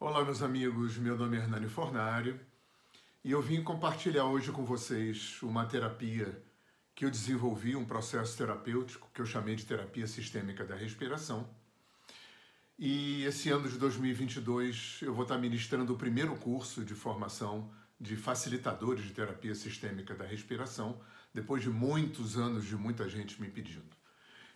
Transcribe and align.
Olá, 0.00 0.24
meus 0.24 0.42
amigos. 0.42 0.96
Meu 0.96 1.18
nome 1.18 1.36
é 1.36 1.40
Hernani 1.40 1.68
Fornari 1.68 2.40
e 3.24 3.32
eu 3.32 3.42
vim 3.42 3.64
compartilhar 3.64 4.26
hoje 4.26 4.52
com 4.52 4.64
vocês 4.64 5.42
uma 5.42 5.66
terapia 5.66 6.40
que 6.94 7.04
eu 7.04 7.10
desenvolvi, 7.10 7.74
um 7.74 7.84
processo 7.84 8.38
terapêutico 8.38 9.10
que 9.12 9.20
eu 9.20 9.26
chamei 9.26 9.56
de 9.56 9.66
terapia 9.66 10.06
sistêmica 10.06 10.64
da 10.64 10.76
respiração. 10.76 11.50
E 12.78 13.24
esse 13.24 13.50
ano 13.50 13.68
de 13.68 13.76
2022 13.76 15.00
eu 15.02 15.12
vou 15.12 15.24
estar 15.24 15.36
ministrando 15.36 15.92
o 15.92 15.98
primeiro 15.98 16.36
curso 16.36 16.84
de 16.84 16.94
formação 16.94 17.68
de 18.00 18.14
facilitadores 18.14 19.04
de 19.04 19.12
terapia 19.12 19.56
sistêmica 19.56 20.14
da 20.14 20.24
respiração, 20.24 21.00
depois 21.34 21.60
de 21.60 21.70
muitos 21.70 22.38
anos 22.38 22.64
de 22.64 22.76
muita 22.76 23.08
gente 23.08 23.42
me 23.42 23.48
pedindo. 23.48 23.96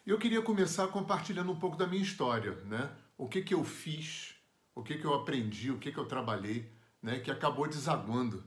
Eu 0.07 0.19
queria 0.19 0.41
começar 0.41 0.87
compartilhando 0.87 1.51
um 1.51 1.59
pouco 1.59 1.77
da 1.77 1.89
minha 1.89 2.01
história, 2.01 2.53
né? 2.65 2.93
O 3.19 3.27
que 3.27 3.43
que 3.43 3.55
eu 3.55 3.65
fiz 3.65 4.41
o 4.75 4.83
que, 4.83 4.97
que 4.97 5.05
eu 5.05 5.15
aprendi, 5.15 5.71
o 5.71 5.79
que, 5.79 5.93
que 5.93 5.99
eu 5.99 6.07
trabalhei, 6.07 6.71
né, 7.03 7.19
que 7.19 7.31
acabou 7.31 7.69
desaguando 7.69 8.45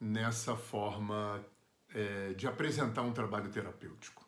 nessa 0.00 0.54
forma 0.54 1.44
é, 1.94 2.34
de 2.34 2.46
apresentar 2.46 3.02
um 3.02 3.12
trabalho 3.12 3.50
terapêutico. 3.50 4.24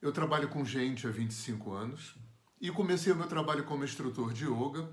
Eu 0.00 0.12
trabalho 0.12 0.48
com 0.48 0.64
gente 0.64 1.06
há 1.06 1.10
25 1.10 1.72
anos 1.72 2.14
e 2.60 2.70
comecei 2.70 3.12
o 3.12 3.16
meu 3.16 3.26
trabalho 3.26 3.64
como 3.64 3.84
instrutor 3.84 4.32
de 4.32 4.44
yoga. 4.44 4.88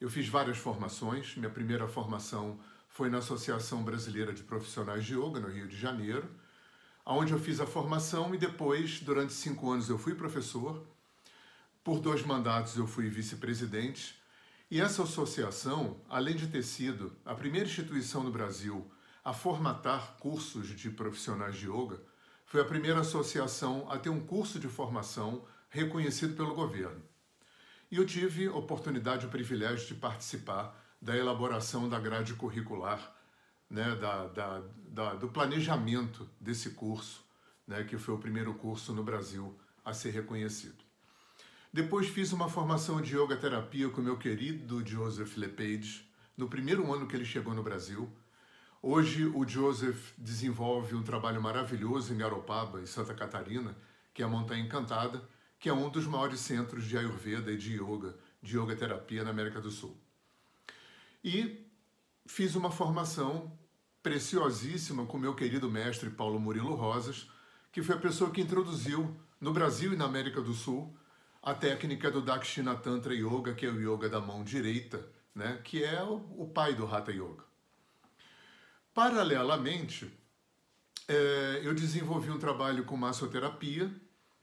Eu 0.00 0.08
fiz 0.08 0.28
várias 0.28 0.58
formações. 0.58 1.36
Minha 1.36 1.50
primeira 1.50 1.86
formação 1.86 2.58
foi 2.88 3.10
na 3.10 3.18
Associação 3.18 3.82
Brasileira 3.82 4.32
de 4.32 4.42
Profissionais 4.42 5.04
de 5.04 5.14
Yoga, 5.14 5.40
no 5.40 5.48
Rio 5.48 5.68
de 5.68 5.76
Janeiro, 5.76 6.28
onde 7.04 7.32
eu 7.32 7.38
fiz 7.38 7.60
a 7.60 7.66
formação 7.66 8.34
e 8.34 8.38
depois, 8.38 9.00
durante 9.00 9.32
cinco 9.32 9.70
anos, 9.70 9.88
eu 9.88 9.98
fui 9.98 10.14
professor. 10.14 10.86
Por 11.84 12.00
dois 12.00 12.22
mandatos, 12.22 12.76
eu 12.76 12.86
fui 12.86 13.08
vice-presidente 13.08 14.18
e 14.70 14.80
essa 14.80 15.02
associação, 15.02 16.00
além 16.08 16.36
de 16.36 16.46
ter 16.46 16.62
sido 16.62 17.16
a 17.24 17.34
primeira 17.34 17.66
instituição 17.66 18.22
no 18.22 18.30
Brasil 18.30 18.90
a 19.24 19.32
formatar 19.32 20.16
cursos 20.18 20.68
de 20.68 20.90
profissionais 20.90 21.56
de 21.56 21.66
yoga, 21.66 22.00
foi 22.44 22.60
a 22.60 22.64
primeira 22.64 23.00
associação 23.00 23.90
a 23.90 23.98
ter 23.98 24.10
um 24.10 24.20
curso 24.20 24.58
de 24.58 24.68
formação 24.68 25.44
reconhecido 25.70 26.36
pelo 26.36 26.54
governo. 26.54 27.02
E 27.90 27.96
eu 27.96 28.06
tive 28.06 28.48
oportunidade 28.48 29.26
e 29.26 29.30
privilégio 29.30 29.86
de 29.86 29.94
participar 29.94 30.78
da 31.00 31.16
elaboração 31.16 31.88
da 31.88 31.98
grade 31.98 32.34
curricular, 32.34 33.14
né, 33.70 33.96
da, 33.96 34.26
da, 34.28 34.62
da, 34.88 35.14
do 35.14 35.28
planejamento 35.28 36.28
desse 36.38 36.70
curso, 36.70 37.24
né, 37.66 37.84
que 37.84 37.96
foi 37.96 38.14
o 38.14 38.18
primeiro 38.18 38.52
curso 38.54 38.92
no 38.92 39.02
Brasil 39.02 39.58
a 39.84 39.94
ser 39.94 40.10
reconhecido. 40.10 40.87
Depois 41.70 42.08
fiz 42.08 42.32
uma 42.32 42.48
formação 42.48 42.98
de 42.98 43.14
yoga 43.14 43.36
terapia 43.36 43.90
com 43.90 44.00
meu 44.00 44.16
querido 44.16 44.82
Joseph 44.84 45.36
LePage, 45.36 46.10
no 46.34 46.48
primeiro 46.48 46.90
ano 46.90 47.06
que 47.06 47.14
ele 47.14 47.26
chegou 47.26 47.52
no 47.52 47.62
Brasil. 47.62 48.10
Hoje 48.80 49.26
o 49.26 49.46
Joseph 49.46 50.14
desenvolve 50.16 50.94
um 50.94 51.02
trabalho 51.02 51.42
maravilhoso 51.42 52.14
em 52.14 52.16
Garopaba, 52.16 52.80
em 52.80 52.86
Santa 52.86 53.12
Catarina, 53.12 53.76
que 54.14 54.22
é 54.22 54.24
a 54.24 54.28
Montanha 54.28 54.64
Encantada, 54.64 55.22
que 55.60 55.68
é 55.68 55.72
um 55.72 55.90
dos 55.90 56.06
maiores 56.06 56.40
centros 56.40 56.86
de 56.86 56.96
Ayurveda 56.96 57.52
e 57.52 57.58
de 57.58 57.74
yoga, 57.74 58.16
de 58.42 58.58
yoga 58.58 58.74
terapia 58.74 59.22
na 59.22 59.30
América 59.30 59.60
do 59.60 59.70
Sul. 59.70 59.94
E 61.22 61.66
fiz 62.26 62.54
uma 62.54 62.70
formação 62.70 63.52
preciosíssima 64.02 65.04
com 65.04 65.18
meu 65.18 65.34
querido 65.34 65.70
mestre 65.70 66.08
Paulo 66.08 66.40
Murilo 66.40 66.74
Rosas, 66.74 67.30
que 67.70 67.82
foi 67.82 67.96
a 67.96 68.00
pessoa 68.00 68.30
que 68.30 68.40
introduziu 68.40 69.14
no 69.38 69.52
Brasil 69.52 69.92
e 69.92 69.96
na 69.96 70.06
América 70.06 70.40
do 70.40 70.54
Sul 70.54 70.96
a 71.42 71.54
técnica 71.54 72.10
do 72.10 72.20
Dakshina 72.20 72.74
Tantra 72.74 73.14
Yoga, 73.14 73.54
que 73.54 73.66
é 73.66 73.70
o 73.70 73.80
yoga 73.80 74.08
da 74.08 74.20
mão 74.20 74.42
direita, 74.42 75.08
né, 75.34 75.60
que 75.64 75.84
é 75.84 76.02
o, 76.02 76.50
pai 76.52 76.74
do 76.74 76.86
Hatha 76.86 77.12
Yoga. 77.12 77.44
Paralelamente, 78.92 80.12
é, 81.06 81.60
eu 81.62 81.72
desenvolvi 81.72 82.30
um 82.30 82.38
trabalho 82.38 82.84
com 82.84 82.96
massoterapia. 82.96 83.90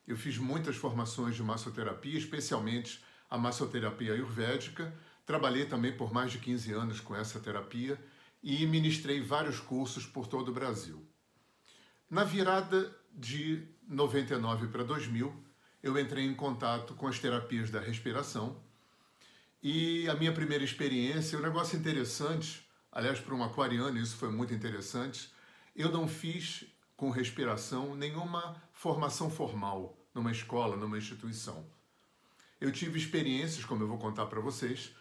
Eu 0.07 0.15
fiz 0.15 0.37
muitas 0.37 0.75
formações 0.75 1.35
de 1.35 1.43
massoterapia, 1.43 2.17
especialmente 2.17 3.03
a 3.29 3.37
massoterapia 3.37 4.13
ayurvédica. 4.13 4.93
Trabalhei 5.25 5.65
também 5.65 5.95
por 5.95 6.13
mais 6.13 6.31
de 6.31 6.39
15 6.39 6.71
anos 6.71 6.99
com 7.01 7.15
essa 7.15 7.39
terapia 7.39 7.99
e 8.41 8.65
ministrei 8.65 9.19
vários 9.19 9.59
cursos 9.59 10.05
por 10.05 10.27
todo 10.27 10.49
o 10.49 10.53
Brasil. 10.53 11.05
Na 12.09 12.23
virada 12.23 12.95
de 13.11 13.67
99 13.87 14.67
para 14.67 14.83
2000, 14.83 15.44
eu 15.85 15.99
entrei 15.99 16.25
em 16.25 16.33
contato 16.33 16.95
com 16.95 17.05
as 17.05 17.19
terapias 17.19 17.69
da 17.69 17.79
respiração. 17.79 18.59
E 19.61 20.09
a 20.09 20.15
minha 20.15 20.33
primeira 20.33 20.63
experiência, 20.63 21.37
um 21.37 21.43
negócio 21.43 21.77
interessante, 21.77 22.67
aliás, 22.91 23.19
para 23.19 23.35
um 23.35 23.43
aquariano 23.43 23.95
isso 23.99 24.17
foi 24.17 24.31
muito 24.31 24.51
interessante, 24.51 25.31
eu 25.75 25.91
não 25.91 26.07
fiz 26.07 26.65
com 26.97 27.11
respiração 27.11 27.93
nenhuma 27.93 28.59
formação 28.73 29.29
formal 29.29 29.95
numa 30.11 30.31
escola, 30.31 30.75
numa 30.75 30.97
instituição. 30.97 31.63
Eu 32.59 32.71
tive 32.71 32.97
experiências, 32.97 33.63
como 33.63 33.83
eu 33.83 33.87
vou 33.87 33.99
contar 33.99 34.25
para 34.25 34.41
vocês, 34.41 34.91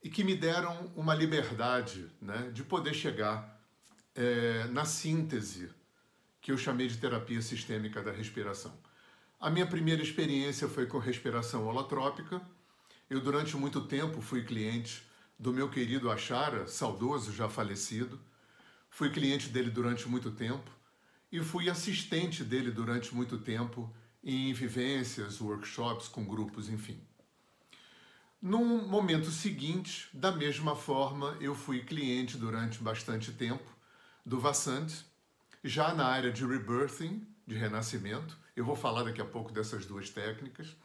e 0.00 0.08
que 0.08 0.22
me 0.22 0.36
deram 0.36 0.92
uma 0.94 1.12
liberdade 1.12 2.08
né, 2.22 2.52
de 2.54 2.62
poder 2.62 2.94
chegar 2.94 3.60
é, 4.14 4.68
na 4.68 4.84
síntese 4.84 5.74
que 6.40 6.52
eu 6.52 6.56
chamei 6.56 6.86
de 6.86 6.98
terapia 6.98 7.42
sistêmica 7.42 8.00
da 8.00 8.12
respiração. 8.12 8.89
A 9.40 9.48
minha 9.48 9.66
primeira 9.66 10.02
experiência 10.02 10.68
foi 10.68 10.84
com 10.84 10.98
respiração 10.98 11.66
holotrópica. 11.66 12.42
Eu, 13.08 13.22
durante 13.22 13.56
muito 13.56 13.80
tempo, 13.80 14.20
fui 14.20 14.44
cliente 14.44 15.02
do 15.38 15.50
meu 15.50 15.70
querido 15.70 16.10
Achara, 16.10 16.68
saudoso, 16.68 17.32
já 17.32 17.48
falecido. 17.48 18.20
Fui 18.90 19.08
cliente 19.08 19.48
dele 19.48 19.70
durante 19.70 20.06
muito 20.06 20.30
tempo 20.30 20.70
e 21.32 21.40
fui 21.40 21.70
assistente 21.70 22.44
dele 22.44 22.70
durante 22.70 23.14
muito 23.14 23.38
tempo 23.38 23.90
em 24.22 24.52
vivências, 24.52 25.40
workshops 25.40 26.06
com 26.06 26.22
grupos, 26.22 26.68
enfim. 26.68 27.00
Num 28.42 28.86
momento 28.86 29.30
seguinte, 29.30 30.10
da 30.12 30.30
mesma 30.30 30.76
forma, 30.76 31.34
eu 31.40 31.54
fui 31.54 31.82
cliente 31.82 32.36
durante 32.36 32.78
bastante 32.82 33.32
tempo 33.32 33.74
do 34.24 34.38
Vassant, 34.38 34.92
já 35.64 35.94
na 35.94 36.04
área 36.04 36.30
de 36.30 36.44
rebirthing, 36.44 37.26
de 37.46 37.54
renascimento, 37.54 38.38
eu 38.56 38.64
vou 38.64 38.76
falar 38.76 39.04
daqui 39.04 39.20
a 39.20 39.24
pouco 39.24 39.52
dessas 39.52 39.86
duas 39.86 40.10
técnicas. 40.10 40.76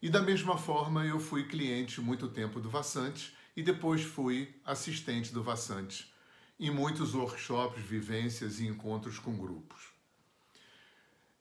E 0.00 0.08
da 0.08 0.22
mesma 0.22 0.56
forma, 0.56 1.04
eu 1.04 1.18
fui 1.18 1.44
cliente 1.44 2.00
muito 2.00 2.28
tempo 2.28 2.60
do 2.60 2.70
Vassante 2.70 3.36
e 3.56 3.62
depois 3.62 4.02
fui 4.02 4.54
assistente 4.64 5.32
do 5.32 5.42
Vassante 5.42 6.12
em 6.58 6.70
muitos 6.70 7.14
workshops, 7.14 7.82
vivências 7.82 8.58
e 8.58 8.66
encontros 8.66 9.18
com 9.18 9.36
grupos. 9.36 9.92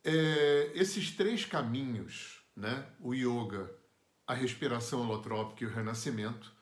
É, 0.03 0.72
esses 0.75 1.12
três 1.12 1.44
caminhos, 1.44 2.40
né, 2.56 2.88
o 3.00 3.14
yoga, 3.14 3.69
a 4.25 4.34
respiração 4.34 5.02
holotrópica 5.02 5.64
e 5.64 5.68
o 5.68 5.72
renascimento, 5.72 6.53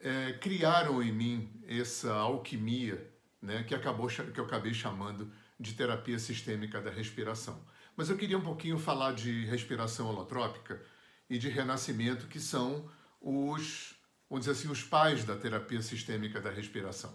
é, 0.00 0.32
criaram 0.34 1.02
em 1.02 1.12
mim 1.12 1.62
essa 1.66 2.12
alquimia 2.12 3.10
né, 3.40 3.62
que, 3.62 3.74
acabou, 3.74 4.08
que 4.08 4.38
eu 4.38 4.44
acabei 4.44 4.72
chamando 4.72 5.30
de 5.58 5.74
terapia 5.74 6.18
sistêmica 6.18 6.80
da 6.80 6.90
respiração. 6.90 7.62
Mas 7.96 8.08
eu 8.08 8.16
queria 8.16 8.38
um 8.38 8.42
pouquinho 8.42 8.78
falar 8.78 9.12
de 9.12 9.44
respiração 9.46 10.08
holotrópica 10.08 10.82
e 11.28 11.38
de 11.38 11.48
renascimento, 11.48 12.26
que 12.26 12.40
são 12.40 12.88
os, 13.20 13.94
vamos 14.28 14.46
dizer 14.46 14.52
assim, 14.52 14.70
os 14.70 14.82
pais 14.82 15.24
da 15.24 15.36
terapia 15.36 15.82
sistêmica 15.82 16.40
da 16.40 16.50
respiração. 16.50 17.12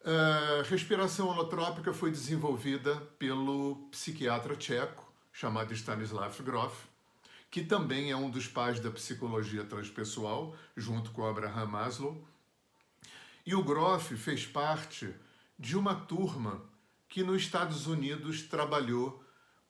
Uh, 0.00 0.62
respiração 0.68 1.28
holotrópica 1.28 1.92
foi 1.92 2.10
desenvolvida 2.10 2.96
pelo 3.18 3.88
psiquiatra 3.90 4.56
tcheco 4.56 5.12
chamado 5.32 5.72
Stanislav 5.72 6.42
Grof, 6.42 6.86
que 7.50 7.62
também 7.62 8.10
é 8.10 8.16
um 8.16 8.30
dos 8.30 8.48
pais 8.48 8.80
da 8.80 8.90
psicologia 8.90 9.64
transpessoal, 9.64 10.56
junto 10.76 11.10
com 11.12 11.24
Abraham 11.24 11.66
Maslow. 11.66 12.28
E 13.46 13.54
o 13.54 13.62
Grof 13.62 14.12
fez 14.16 14.44
parte 14.44 15.14
de 15.58 15.76
uma 15.76 15.94
turma 15.94 16.62
que 17.08 17.22
nos 17.22 17.42
Estados 17.42 17.86
Unidos 17.86 18.42
trabalhou 18.42 19.21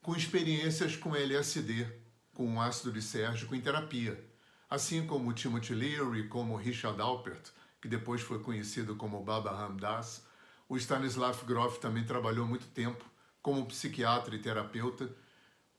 com 0.02 0.16
experiências 0.16 0.96
com 0.96 1.14
LSD, 1.14 1.86
com 2.34 2.60
ácido 2.60 2.90
lisérgico 2.90 3.54
em 3.54 3.60
terapia, 3.60 4.22
assim 4.68 5.06
como 5.06 5.32
Timothy 5.32 5.74
Leary, 5.74 6.28
como 6.28 6.56
Richard 6.56 7.00
Alpert, 7.00 7.50
que 7.80 7.88
depois 7.88 8.20
foi 8.20 8.40
conhecido 8.40 8.96
como 8.96 9.22
Baba 9.22 9.52
Ramdas. 9.52 10.26
O 10.68 10.76
Stanislav 10.76 11.44
Grof 11.44 11.78
também 11.78 12.04
trabalhou 12.04 12.46
muito 12.46 12.66
tempo 12.66 13.04
como 13.40 13.66
psiquiatra 13.66 14.34
e 14.34 14.40
terapeuta 14.40 15.08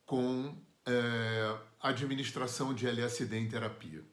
com 0.06 0.58
é, 0.86 1.58
administração 1.82 2.74
de 2.74 2.88
LSD 2.88 3.38
em 3.38 3.50
terapia. 3.50 4.04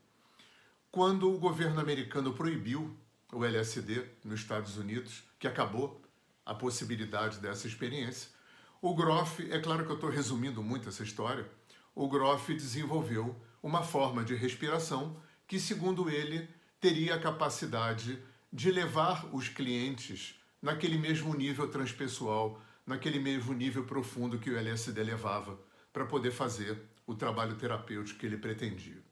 Quando 0.91 1.33
o 1.33 1.39
governo 1.39 1.81
americano 1.81 2.33
proibiu 2.33 2.97
o 3.33 3.45
LSD 3.45 4.05
nos 4.25 4.41
Estados 4.41 4.77
Unidos, 4.77 5.23
que 5.39 5.47
acabou 5.47 6.03
a 6.45 6.55
possibilidade 6.55 7.39
dessa 7.39 7.69
experiência, 7.69 8.40
o 8.83 8.95
Groff, 8.95 9.41
é 9.51 9.59
claro 9.59 9.85
que 9.85 9.91
eu 9.91 9.97
estou 9.97 10.11
resumindo 10.11 10.63
muito 10.63 10.89
essa 10.89 11.03
história, 11.03 11.49
o 11.95 12.09
Groff 12.09 12.53
desenvolveu 12.55 13.39
uma 13.63 13.83
forma 13.83 14.25
de 14.25 14.35
respiração 14.35 15.21
que, 15.47 15.61
segundo 15.61 16.09
ele, 16.09 16.49
teria 16.81 17.15
a 17.15 17.21
capacidade 17.21 18.19
de 18.53 18.71
levar 18.71 19.27
os 19.35 19.49
clientes 19.49 20.41
naquele 20.63 20.97
mesmo 20.97 21.35
nível 21.35 21.69
transpessoal, 21.69 22.61
naquele 22.87 23.19
mesmo 23.19 23.53
nível 23.53 23.85
profundo 23.85 24.39
que 24.39 24.51
o 24.51 24.57
LSD 24.57 25.03
levava 25.03 25.59
para 25.93 26.07
poder 26.07 26.31
fazer 26.31 26.81
o 27.07 27.15
trabalho 27.15 27.57
terapêutico 27.57 28.19
que 28.19 28.27
ele 28.27 28.37
pretendia. 28.37 29.03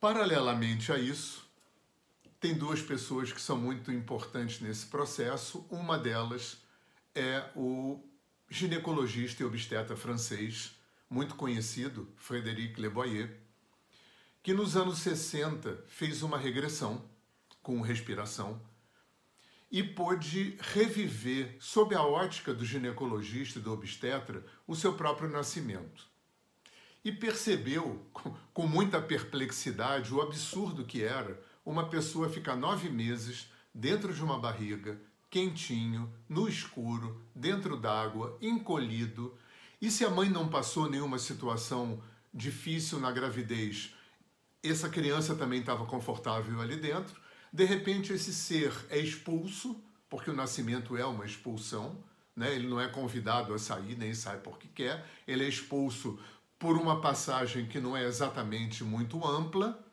Paralelamente 0.00 0.92
a 0.92 0.98
isso, 0.98 1.44
tem 2.40 2.54
duas 2.54 2.80
pessoas 2.80 3.32
que 3.32 3.40
são 3.40 3.56
muito 3.56 3.90
importantes 3.90 4.60
nesse 4.60 4.86
processo. 4.86 5.66
Uma 5.70 5.98
delas 5.98 6.58
é 7.14 7.50
o 7.54 8.02
ginecologista 8.48 9.42
e 9.42 9.46
obstetra 9.46 9.96
francês, 9.96 10.78
muito 11.08 11.34
conhecido, 11.34 12.12
Frédéric 12.16 12.80
Leboyer, 12.80 13.40
que 14.42 14.52
nos 14.52 14.76
anos 14.76 14.98
60 14.98 15.84
fez 15.88 16.22
uma 16.22 16.36
regressão 16.36 17.02
com 17.62 17.80
respiração 17.80 18.60
e 19.70 19.82
pôde 19.82 20.56
reviver, 20.60 21.56
sob 21.58 21.94
a 21.94 22.02
ótica 22.02 22.52
do 22.54 22.64
ginecologista 22.64 23.58
e 23.58 23.62
do 23.62 23.72
obstetra, 23.72 24.44
o 24.66 24.76
seu 24.76 24.94
próprio 24.94 25.28
nascimento. 25.28 26.06
E 27.04 27.10
percebeu, 27.10 28.06
com 28.52 28.66
muita 28.66 29.00
perplexidade, 29.00 30.14
o 30.14 30.20
absurdo 30.20 30.84
que 30.84 31.02
era 31.02 31.42
uma 31.64 31.88
pessoa 31.88 32.28
ficar 32.28 32.54
nove 32.54 32.88
meses 32.88 33.50
dentro 33.74 34.14
de 34.14 34.22
uma 34.22 34.38
barriga, 34.38 35.00
quentinho, 35.34 36.08
no 36.28 36.46
escuro, 36.46 37.20
dentro 37.34 37.76
d'água, 37.76 38.38
encolhido. 38.40 39.36
E 39.82 39.90
se 39.90 40.04
a 40.04 40.08
mãe 40.08 40.28
não 40.28 40.48
passou 40.48 40.88
nenhuma 40.88 41.18
situação 41.18 42.00
difícil 42.32 43.00
na 43.00 43.10
gravidez, 43.10 43.92
essa 44.62 44.88
criança 44.88 45.34
também 45.34 45.58
estava 45.58 45.86
confortável 45.86 46.60
ali 46.60 46.76
dentro. 46.76 47.20
De 47.52 47.64
repente, 47.64 48.12
esse 48.12 48.32
ser 48.32 48.72
é 48.88 48.96
expulso, 48.96 49.76
porque 50.08 50.30
o 50.30 50.36
nascimento 50.36 50.96
é 50.96 51.04
uma 51.04 51.26
expulsão, 51.26 51.98
né? 52.36 52.54
ele 52.54 52.68
não 52.68 52.80
é 52.80 52.86
convidado 52.86 53.52
a 53.52 53.58
sair, 53.58 53.98
nem 53.98 54.14
sai 54.14 54.38
porque 54.38 54.68
quer, 54.68 55.04
ele 55.26 55.44
é 55.44 55.48
expulso 55.48 56.16
por 56.60 56.76
uma 56.76 57.00
passagem 57.00 57.66
que 57.66 57.80
não 57.80 57.96
é 57.96 58.04
exatamente 58.04 58.84
muito 58.84 59.26
ampla. 59.26 59.84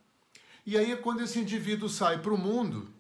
E 0.67 0.77
aí, 0.77 0.95
quando 0.97 1.23
esse 1.23 1.39
indivíduo 1.39 1.89
sai 1.89 2.19
para 2.21 2.31
o 2.31 2.38
mundo, 2.38 2.93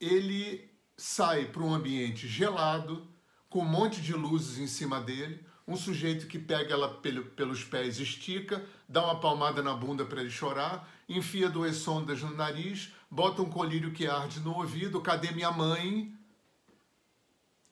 ele 0.00 0.67
sai 0.98 1.44
para 1.44 1.62
um 1.62 1.72
ambiente 1.72 2.26
gelado, 2.26 3.06
com 3.48 3.60
um 3.60 3.64
monte 3.64 4.02
de 4.02 4.12
luzes 4.12 4.58
em 4.58 4.66
cima 4.66 5.00
dele, 5.00 5.46
um 5.66 5.76
sujeito 5.76 6.26
que 6.26 6.40
pega 6.40 6.74
ela 6.74 6.92
pelo, 6.94 7.24
pelos 7.24 7.62
pés, 7.62 8.00
estica, 8.00 8.66
dá 8.88 9.04
uma 9.04 9.20
palmada 9.20 9.62
na 9.62 9.72
bunda 9.72 10.04
para 10.04 10.20
ele 10.20 10.30
chorar, 10.30 10.90
enfia 11.08 11.48
duas 11.48 11.76
sondas 11.76 12.20
no 12.20 12.34
nariz, 12.34 12.92
bota 13.08 13.40
um 13.42 13.48
colírio 13.48 13.92
que 13.92 14.08
arde 14.08 14.40
no 14.40 14.56
ouvido, 14.56 15.00
cadê 15.00 15.30
minha 15.30 15.52
mãe? 15.52 16.12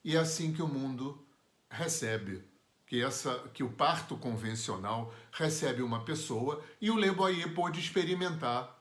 E 0.05 0.15
é 0.15 0.21
assim 0.21 0.53
que 0.53 0.63
o 0.63 0.69
mundo 0.69 1.27
recebe, 1.69 2.45
que, 2.87 3.03
essa, 3.03 3.51
que 3.53 3.65
o 3.65 3.73
parto 3.73 4.17
convencional 4.17 5.13
recebe 5.33 5.83
uma 5.83 6.05
pessoa 6.05 6.63
e 6.81 6.93
o 6.93 6.97
Leboyer 6.97 7.53
pôde 7.55 7.81
experimentar 7.81 8.73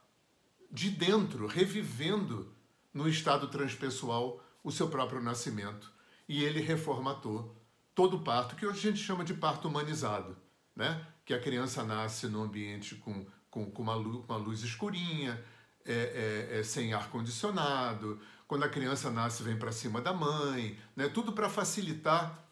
de 0.71 0.91
dentro, 0.91 1.47
revivendo 1.47 2.54
no 2.95 3.09
estado 3.09 3.49
transpessoal 3.49 4.41
o 4.63 4.71
seu 4.71 4.87
próprio 4.87 5.21
nascimento. 5.21 5.91
E 6.27 6.43
ele 6.43 6.61
reformatou 6.61 7.53
todo 7.93 8.21
parto, 8.21 8.55
que 8.55 8.65
hoje 8.65 8.79
a 8.79 8.91
gente 8.91 9.03
chama 9.03 9.23
de 9.25 9.33
parto 9.33 9.67
humanizado, 9.67 10.35
né? 10.73 11.05
que 11.25 11.33
a 11.33 11.39
criança 11.39 11.83
nasce 11.83 12.27
num 12.27 12.43
ambiente 12.43 12.95
com, 12.95 13.25
com, 13.51 13.69
com 13.69 13.83
uma, 13.83 13.95
luz, 13.95 14.23
uma 14.25 14.37
luz 14.37 14.63
escurinha, 14.63 15.43
é, 15.85 16.49
é, 16.53 16.59
é, 16.59 16.63
sem 16.63 16.93
ar-condicionado, 16.93 18.19
quando 18.47 18.63
a 18.63 18.69
criança 18.69 19.11
nasce 19.11 19.43
vem 19.43 19.57
para 19.57 19.71
cima 19.71 20.01
da 20.01 20.13
mãe, 20.13 20.79
né? 20.95 21.09
tudo 21.09 21.33
para 21.33 21.49
facilitar, 21.49 22.43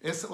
essa, 0.00 0.28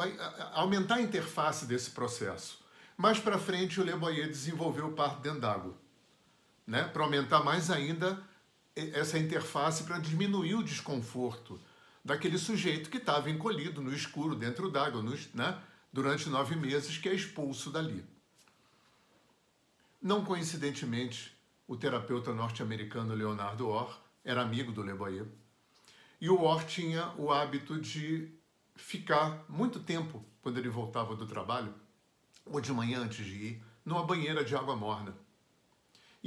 aumentar 0.54 0.96
a 0.96 1.02
interface 1.02 1.66
desse 1.66 1.90
processo. 1.90 2.58
Mais 2.96 3.18
para 3.18 3.38
frente, 3.38 3.80
o 3.80 3.84
Le 3.84 3.94
Boyer 3.94 4.28
desenvolveu 4.28 4.86
o 4.86 4.92
parto 4.92 5.20
dentro 5.20 5.40
d'água, 5.40 5.76
né? 6.66 6.84
para 6.84 7.04
aumentar 7.04 7.44
mais 7.44 7.70
ainda 7.70 8.22
essa 8.94 9.18
interface, 9.18 9.84
para 9.84 9.98
diminuir 9.98 10.54
o 10.54 10.62
desconforto 10.62 11.60
daquele 12.04 12.38
sujeito 12.38 12.90
que 12.90 12.98
estava 12.98 13.30
encolhido 13.30 13.82
no 13.82 13.92
escuro, 13.92 14.34
dentro 14.34 14.70
d'água, 14.70 15.02
né, 15.34 15.58
durante 15.92 16.28
nove 16.28 16.56
meses, 16.56 16.96
que 16.96 17.08
é 17.08 17.14
expulso 17.14 17.70
dali. 17.70 18.04
Não 20.00 20.24
coincidentemente, 20.24 21.36
o 21.66 21.76
terapeuta 21.76 22.32
norte-americano 22.32 23.14
Leonardo 23.14 23.68
Orr 23.68 23.98
era 24.24 24.42
amigo 24.42 24.72
do 24.72 24.82
Le 24.82 25.26
e 26.20 26.28
o 26.30 26.42
Orr 26.42 26.64
tinha 26.64 27.12
o 27.16 27.30
hábito 27.32 27.80
de 27.80 28.32
ficar 28.74 29.44
muito 29.48 29.80
tempo, 29.80 30.24
quando 30.40 30.58
ele 30.58 30.68
voltava 30.68 31.14
do 31.14 31.26
trabalho, 31.26 31.74
ou 32.46 32.60
de 32.60 32.72
manhã 32.72 33.00
antes 33.00 33.24
de 33.24 33.34
ir, 33.34 33.62
numa 33.84 34.04
banheira 34.04 34.44
de 34.44 34.54
água 34.54 34.74
morna. 34.74 35.14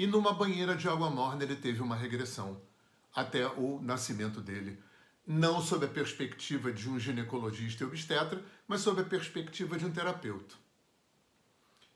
E 0.02 0.08
numa 0.08 0.34
banheira 0.34 0.76
de 0.76 0.90
água 0.90 1.12
morna 1.12 1.44
ele 1.44 1.56
teve 1.56 1.80
uma 1.80 1.96
regressão 1.96 2.60
até 3.14 3.46
o 3.46 3.80
nascimento 3.84 4.42
dele 4.42 4.80
não 5.28 5.62
sob 5.62 5.86
a 5.86 5.90
perspectiva 5.90 6.74
de 6.74 6.90
um 6.90 7.00
ginecologista 7.00 7.84
e 7.84 7.86
obstetra, 7.86 8.44
mas 8.68 8.82
sob 8.82 9.00
a 9.00 9.06
perspectiva 9.06 9.78
de 9.78 9.86
um 9.86 9.92
terapeuta. 9.92 10.56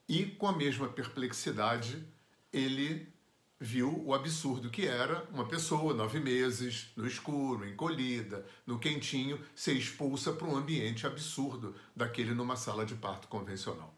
E, 0.08 0.24
com 0.24 0.46
a 0.46 0.56
mesma 0.56 0.86
perplexidade, 0.88 2.06
ele 2.52 3.12
viu 3.58 4.00
o 4.06 4.14
absurdo 4.14 4.70
que 4.70 4.86
era 4.86 5.26
uma 5.32 5.48
pessoa, 5.48 5.92
nove 5.92 6.20
meses, 6.20 6.92
no 6.94 7.08
escuro, 7.08 7.68
encolhida, 7.68 8.46
no 8.64 8.78
quentinho, 8.78 9.44
ser 9.52 9.72
expulsa 9.72 10.32
para 10.32 10.46
um 10.46 10.54
ambiente 10.54 11.08
absurdo 11.08 11.74
daquele 11.96 12.34
numa 12.34 12.54
sala 12.54 12.86
de 12.86 12.94
parto 12.94 13.26
convencional. 13.26 13.92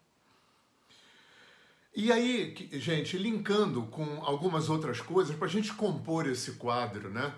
E 2.01 2.13
aí, 2.13 2.55
gente, 2.75 3.19
linkando 3.19 3.87
com 3.87 4.25
algumas 4.25 4.69
outras 4.69 5.01
coisas, 5.01 5.35
para 5.35 5.49
a 5.49 5.51
gente 5.51 5.75
compor 5.75 6.29
esse 6.29 6.53
quadro, 6.53 7.11
né? 7.11 7.35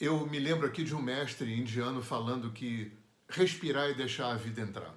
Eu 0.00 0.26
me 0.26 0.38
lembro 0.38 0.66
aqui 0.66 0.82
de 0.82 0.94
um 0.94 1.02
mestre 1.02 1.54
indiano 1.54 2.00
falando 2.02 2.50
que 2.50 2.90
respirar 3.28 3.90
e 3.90 3.94
deixar 3.94 4.32
a 4.32 4.36
vida 4.36 4.62
entrar. 4.62 4.94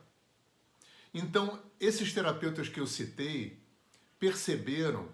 Então, 1.13 1.61
esses 1.81 2.13
terapeutas 2.13 2.69
que 2.69 2.79
eu 2.79 2.87
citei 2.87 3.59
perceberam 4.17 5.09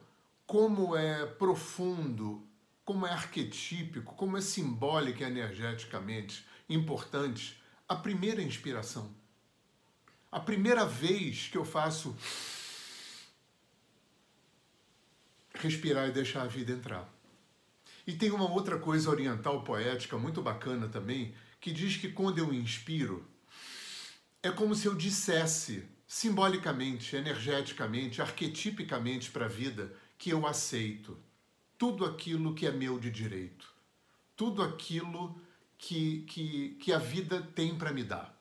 como 0.46 0.96
é 0.96 1.26
profundo, 1.26 2.48
como 2.86 3.08
é 3.08 3.12
arquetípico, 3.12 4.14
como 4.14 4.38
é 4.38 4.42
simbólico 4.42 5.24
e 5.24 5.26
energeticamente 5.26 6.46
importante 6.70 7.60
a 7.90 7.96
primeira 7.96 8.40
inspiração. 8.40 9.12
A 10.32 10.40
primeira 10.40 10.86
vez 10.86 11.48
que 11.48 11.58
eu 11.58 11.66
faço 11.66 12.16
respirar 15.54 16.08
e 16.08 16.12
deixar 16.12 16.44
a 16.44 16.48
vida 16.48 16.72
entrar. 16.72 17.12
E 18.06 18.14
tem 18.14 18.32
uma 18.32 18.50
outra 18.50 18.78
coisa 18.78 19.10
oriental 19.10 19.64
poética 19.64 20.18
muito 20.18 20.42
bacana 20.42 20.90
também, 20.90 21.34
que 21.60 21.72
diz 21.72 21.96
que 21.98 22.10
quando 22.10 22.40
eu 22.40 22.54
inspiro, 22.54 23.26
é 24.42 24.52
como 24.52 24.76
se 24.76 24.88
eu 24.88 24.96
dissesse 24.96 25.88
simbolicamente, 26.06 27.16
energeticamente, 27.16 28.22
arquetipicamente 28.22 29.32
para 29.32 29.46
a 29.46 29.50
vida 29.50 29.94
que 30.18 30.30
eu 30.30 30.46
aceito 30.46 31.18
tudo 31.78 32.06
aquilo 32.06 32.54
que 32.54 32.68
é 32.68 32.72
meu 32.72 33.00
de 33.00 33.10
direito, 33.10 33.68
tudo 34.36 34.62
aquilo 34.62 35.40
que, 35.78 36.22
que, 36.22 36.78
que 36.80 36.94
a 36.94 36.98
vida 36.98 37.42
tem 37.42 37.78
para 37.78 37.92
me 37.92 38.04
dar. 38.04 38.38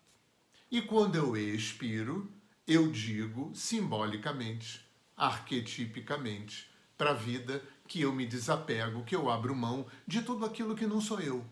E 0.70 0.80
quando 0.80 1.16
eu 1.16 1.36
expiro, 1.36 2.32
eu 2.66 2.90
digo 2.90 3.50
simbolicamente, 3.54 4.84
arquetipicamente, 5.16 6.71
para 7.02 7.10
a 7.10 7.14
vida 7.14 7.60
que 7.88 8.02
eu 8.02 8.12
me 8.12 8.24
desapego, 8.24 9.02
que 9.02 9.16
eu 9.16 9.28
abro 9.28 9.56
mão 9.56 9.88
de 10.06 10.22
tudo 10.22 10.46
aquilo 10.46 10.76
que 10.76 10.86
não 10.86 11.00
sou 11.00 11.20
eu. 11.20 11.44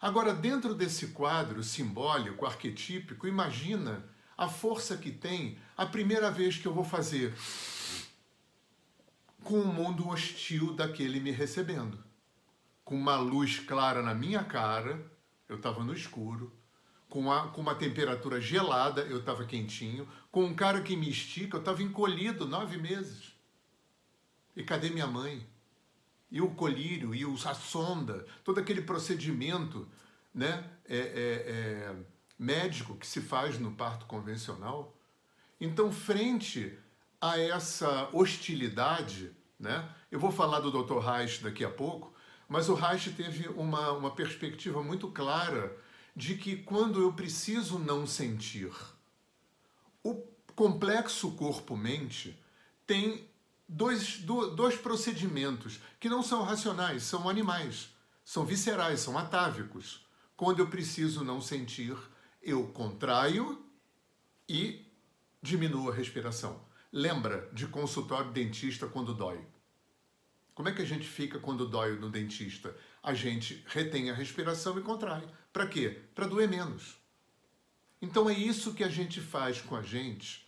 Agora, 0.00 0.32
dentro 0.32 0.74
desse 0.74 1.08
quadro 1.08 1.62
simbólico, 1.62 2.46
arquetípico, 2.46 3.26
imagina 3.26 4.02
a 4.34 4.48
força 4.48 4.96
que 4.96 5.10
tem 5.10 5.58
a 5.76 5.84
primeira 5.84 6.30
vez 6.30 6.56
que 6.56 6.66
eu 6.66 6.72
vou 6.72 6.82
fazer 6.82 7.34
com 9.44 9.56
o 9.56 9.68
um 9.68 9.72
mundo 9.74 10.08
hostil 10.08 10.72
daquele 10.72 11.20
me 11.20 11.30
recebendo. 11.30 12.02
Com 12.86 12.96
uma 12.96 13.18
luz 13.18 13.58
clara 13.58 14.00
na 14.00 14.14
minha 14.14 14.42
cara, 14.42 15.12
eu 15.46 15.56
estava 15.56 15.84
no 15.84 15.92
escuro, 15.92 16.50
com, 17.06 17.30
a, 17.30 17.48
com 17.48 17.60
uma 17.60 17.74
temperatura 17.74 18.40
gelada, 18.40 19.02
eu 19.02 19.18
estava 19.18 19.44
quentinho, 19.44 20.08
com 20.32 20.42
um 20.42 20.54
cara 20.54 20.80
que 20.80 20.96
me 20.96 21.10
estica, 21.10 21.58
eu 21.58 21.60
estava 21.60 21.82
encolhido 21.82 22.48
nove 22.48 22.78
meses. 22.78 23.35
E 24.56 24.64
cadê 24.64 24.88
minha 24.88 25.06
mãe? 25.06 25.46
E 26.30 26.40
o 26.40 26.50
colírio, 26.50 27.14
e 27.14 27.22
a 27.24 27.54
sonda, 27.54 28.26
todo 28.42 28.58
aquele 28.58 28.82
procedimento 28.82 29.86
né, 30.34 30.68
é, 30.88 30.96
é, 30.96 31.00
é, 31.00 31.96
médico 32.38 32.96
que 32.96 33.06
se 33.06 33.20
faz 33.20 33.58
no 33.58 33.72
parto 33.72 34.06
convencional. 34.06 34.96
Então, 35.60 35.92
frente 35.92 36.76
a 37.20 37.38
essa 37.38 38.08
hostilidade, 38.12 39.34
Né? 39.58 39.88
Eu 40.10 40.20
vou 40.20 40.30
falar 40.30 40.60
do 40.60 40.70
Dr. 40.70 40.98
Reich 40.98 41.42
daqui 41.42 41.64
a 41.64 41.70
pouco, 41.70 42.14
mas 42.46 42.68
o 42.68 42.74
Reich 42.74 43.10
teve 43.12 43.48
uma, 43.48 43.92
uma 43.92 44.10
perspectiva 44.10 44.82
muito 44.82 45.08
clara 45.08 45.74
de 46.14 46.36
que 46.36 46.56
quando 46.56 47.00
eu 47.00 47.12
preciso 47.12 47.78
não 47.78 48.06
sentir, 48.06 48.70
o 50.02 50.14
complexo 50.54 51.32
corpo-mente 51.32 52.38
tem 52.86 53.28
dois, 53.68 54.18
dois 54.18 54.76
procedimentos 54.76 55.80
que 55.98 56.08
não 56.08 56.22
são 56.22 56.42
racionais, 56.42 57.02
são 57.02 57.28
animais, 57.28 57.90
são 58.24 58.44
viscerais, 58.44 59.00
são 59.00 59.18
atávicos. 59.18 60.06
Quando 60.36 60.60
eu 60.60 60.68
preciso 60.68 61.24
não 61.24 61.40
sentir, 61.40 61.96
eu 62.42 62.68
contraio 62.68 63.64
e 64.48 64.86
diminuo 65.42 65.90
a 65.90 65.94
respiração. 65.94 66.64
Lembra 66.92 67.50
de 67.52 67.66
consultório 67.66 68.30
dentista 68.30 68.86
quando 68.86 69.14
dói. 69.14 69.44
Como 70.54 70.68
é 70.68 70.72
que 70.72 70.82
a 70.82 70.86
gente 70.86 71.06
fica 71.06 71.38
quando 71.38 71.68
dói 71.68 71.98
no 71.98 72.08
dentista? 72.08 72.74
A 73.02 73.12
gente 73.12 73.62
retém 73.68 74.10
a 74.10 74.14
respiração 74.14 74.78
e 74.78 74.82
contrai. 74.82 75.26
Para 75.52 75.66
quê? 75.66 76.02
Para 76.14 76.26
doer 76.26 76.48
menos. 76.48 76.96
Então 78.00 78.28
é 78.28 78.32
isso 78.32 78.74
que 78.74 78.84
a 78.84 78.88
gente 78.88 79.20
faz 79.20 79.60
com 79.60 79.76
a 79.76 79.82
gente 79.82 80.45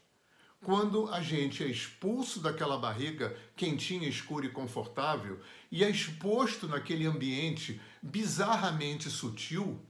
quando 0.65 1.09
a 1.09 1.21
gente 1.21 1.62
é 1.62 1.67
expulso 1.67 2.41
daquela 2.41 2.79
barriga 2.79 3.37
quentinha, 3.57 4.09
escura 4.09 4.47
e 4.47 4.50
confortável 4.50 5.41
e 5.71 5.85
é 5.85 5.91
exposto 5.91 6.67
naquele 6.67 7.07
ambiente 7.07 7.81
bizarramente 8.03 9.09
sutil. 9.09 9.81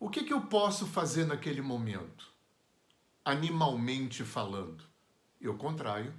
O 0.00 0.10
que, 0.10 0.24
que 0.24 0.32
eu 0.32 0.42
posso 0.42 0.86
fazer 0.86 1.24
naquele 1.24 1.60
momento? 1.60 2.26
Animalmente 3.24 4.24
falando, 4.24 4.84
eu 5.40 5.56
contraio. 5.56 6.12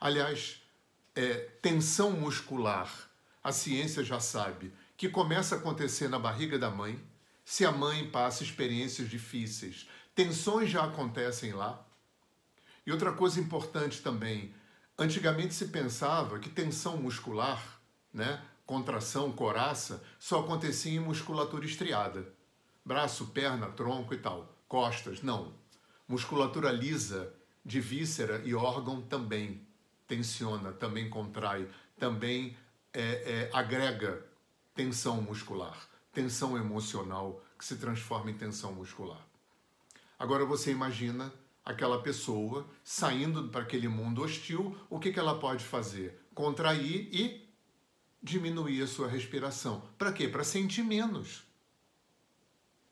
Aliás, 0.00 0.60
é, 1.14 1.34
tensão 1.62 2.12
muscular, 2.12 3.10
a 3.42 3.52
ciência 3.52 4.02
já 4.02 4.20
sabe 4.20 4.72
que 4.96 5.08
começa 5.08 5.54
a 5.54 5.58
acontecer 5.58 6.08
na 6.08 6.18
barriga 6.18 6.58
da 6.58 6.70
mãe, 6.70 7.00
se 7.44 7.64
a 7.64 7.72
mãe 7.72 8.10
passa 8.10 8.42
experiências 8.42 9.08
difíceis. 9.08 9.88
Tensões 10.14 10.70
já 10.70 10.84
acontecem 10.84 11.52
lá. 11.52 11.83
E 12.86 12.92
outra 12.92 13.12
coisa 13.12 13.40
importante 13.40 14.02
também, 14.02 14.54
antigamente 14.98 15.54
se 15.54 15.68
pensava 15.68 16.38
que 16.38 16.50
tensão 16.50 16.96
muscular, 16.96 17.80
né, 18.12 18.42
contração, 18.66 19.32
coraça, 19.32 20.02
só 20.18 20.40
acontecia 20.40 20.92
em 20.92 21.00
musculatura 21.00 21.64
estriada. 21.64 22.32
Braço, 22.84 23.28
perna, 23.28 23.68
tronco 23.68 24.14
e 24.14 24.18
tal. 24.18 24.54
Costas, 24.68 25.22
não. 25.22 25.54
Musculatura 26.06 26.70
lisa 26.70 27.32
de 27.64 27.80
víscera 27.80 28.42
e 28.44 28.54
órgão 28.54 29.00
também 29.00 29.66
tensiona, 30.06 30.72
também 30.72 31.08
contrai, 31.08 31.68
também 31.98 32.56
é, 32.92 33.00
é, 33.00 33.50
agrega 33.52 34.22
tensão 34.74 35.22
muscular, 35.22 35.88
tensão 36.12 36.56
emocional 36.58 37.42
que 37.58 37.64
se 37.64 37.76
transforma 37.76 38.30
em 38.30 38.34
tensão 38.34 38.72
muscular. 38.72 39.26
Agora 40.18 40.44
você 40.44 40.70
imagina 40.70 41.32
aquela 41.64 42.02
pessoa 42.02 42.68
saindo 42.82 43.48
para 43.48 43.62
aquele 43.62 43.88
mundo 43.88 44.22
hostil, 44.22 44.76
o 44.90 44.98
que, 44.98 45.12
que 45.12 45.18
ela 45.18 45.38
pode 45.38 45.64
fazer? 45.64 46.20
Contrair 46.34 47.08
e 47.12 47.48
diminuir 48.22 48.82
a 48.82 48.86
sua 48.86 49.08
respiração. 49.08 49.82
Para 49.96 50.12
quê? 50.12 50.28
Para 50.28 50.44
sentir 50.44 50.82
menos 50.82 51.44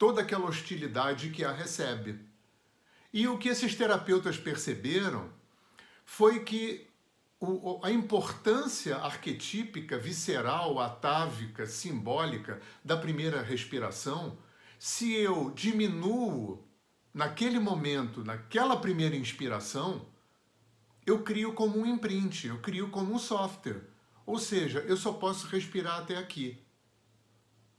toda 0.03 0.21
aquela 0.21 0.47
hostilidade 0.47 1.31
que 1.31 1.45
a 1.45 1.53
recebe. 1.53 2.19
E 3.13 3.29
o 3.29 3.39
que 3.39 3.49
esses 3.49 3.77
terapeutas 3.77 4.37
perceberam 4.37 5.31
foi 6.05 6.41
que 6.41 6.89
a 7.85 7.89
importância 7.89 8.97
arquetípica, 8.97 9.97
visceral, 9.97 10.81
atávica, 10.81 11.67
simbólica 11.67 12.61
da 12.85 12.97
primeira 12.97 13.43
respiração, 13.43 14.37
se 14.77 15.13
eu 15.15 15.53
diminuo 15.55 16.67
naquele 17.13 17.59
momento, 17.59 18.25
naquela 18.25 18.77
primeira 18.77 19.17
inspiração, 19.17 20.07
eu 21.05 21.23
crio 21.23 21.53
como 21.53 21.79
um 21.79 21.87
imprint, 21.87 22.47
eu 22.47 22.61
crio 22.61 22.91
como 22.91 23.15
um 23.15 23.19
software. 23.19 23.83
Ou 24.25 24.39
seja, 24.39 24.81
eu 24.81 24.97
só 24.97 25.13
posso 25.13 25.47
respirar 25.49 25.99
até 25.99 26.17
aqui. 26.17 26.59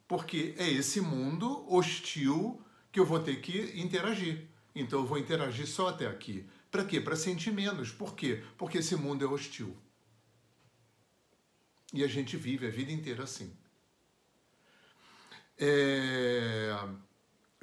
Porque 0.07 0.53
é 0.57 0.69
esse 0.69 0.99
mundo 0.99 1.65
hostil 1.73 2.61
que 2.91 2.99
eu 2.99 3.05
vou 3.05 3.19
ter 3.19 3.41
que 3.41 3.79
interagir. 3.79 4.47
Então 4.75 4.99
eu 4.99 5.05
vou 5.05 5.17
interagir 5.17 5.67
só 5.67 5.89
até 5.89 6.05
aqui. 6.05 6.47
Para 6.69 6.83
quê? 6.83 6.99
Para 6.99 7.15
sentir 7.15 7.51
menos. 7.51 7.91
Por 7.91 8.15
quê? 8.15 8.43
Porque 8.57 8.79
esse 8.79 8.95
mundo 8.95 9.23
é 9.23 9.27
hostil. 9.27 9.75
E 11.93 12.03
a 12.03 12.07
gente 12.07 12.35
vive 12.35 12.67
a 12.67 12.71
vida 12.71 12.91
inteira 12.91 13.23
assim. 13.23 13.55
É... 15.57 16.75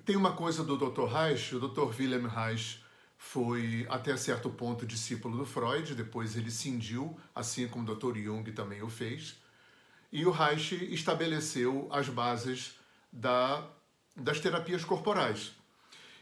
Tem 0.04 0.16
uma 0.16 0.33
coisa 0.33 0.64
do 0.64 0.76
Dr. 0.76 1.04
Reich, 1.04 1.54
o 1.54 1.69
Dr. 1.69 1.95
Wilhelm 1.99 2.26
Reich 2.26 2.83
foi 3.19 3.87
até 3.90 4.16
certo 4.16 4.49
ponto 4.49 4.87
discípulo 4.87 5.37
do 5.37 5.45
Freud, 5.45 5.95
depois 5.95 6.37
ele 6.37 6.50
cindiu, 6.50 7.19
assim 7.35 7.69
como 7.69 7.90
o 7.90 7.95
Dr. 7.95 8.16
Jung 8.16 8.50
também 8.52 8.83
o 8.83 8.88
fez. 8.88 9.37
E 10.11 10.25
o 10.25 10.30
Reich 10.30 10.75
estabeleceu 10.92 11.87
as 11.92 12.09
bases 12.09 12.75
da, 13.12 13.69
das 14.16 14.40
terapias 14.40 14.85
corporais. 14.85 15.52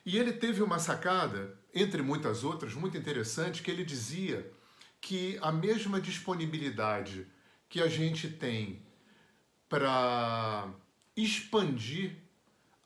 E 0.04 0.18
ele 0.18 0.32
teve 0.32 0.62
uma 0.62 0.78
sacada, 0.78 1.56
entre 1.74 2.02
muitas 2.02 2.42
outras, 2.42 2.74
muito 2.74 2.98
interessante, 2.98 3.62
que 3.62 3.70
ele 3.70 3.84
dizia 3.84 4.50
que 5.00 5.38
a 5.40 5.52
mesma 5.52 6.00
disponibilidade 6.00 7.26
que 7.68 7.80
a 7.80 7.88
gente 7.88 8.28
tem 8.28 8.82
para 9.68 10.68
expandir 11.16 12.16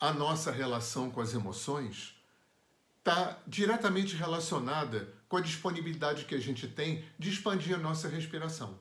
a 0.02 0.12
nossa 0.12 0.50
relação 0.50 1.12
com 1.12 1.20
as 1.20 1.32
emoções 1.32 2.20
está 2.98 3.38
diretamente 3.46 4.16
relacionada 4.16 5.14
com 5.28 5.36
a 5.36 5.40
disponibilidade 5.40 6.24
que 6.24 6.34
a 6.34 6.40
gente 6.40 6.66
tem 6.66 7.04
de 7.16 7.30
expandir 7.30 7.76
a 7.76 7.78
nossa 7.78 8.08
respiração. 8.08 8.76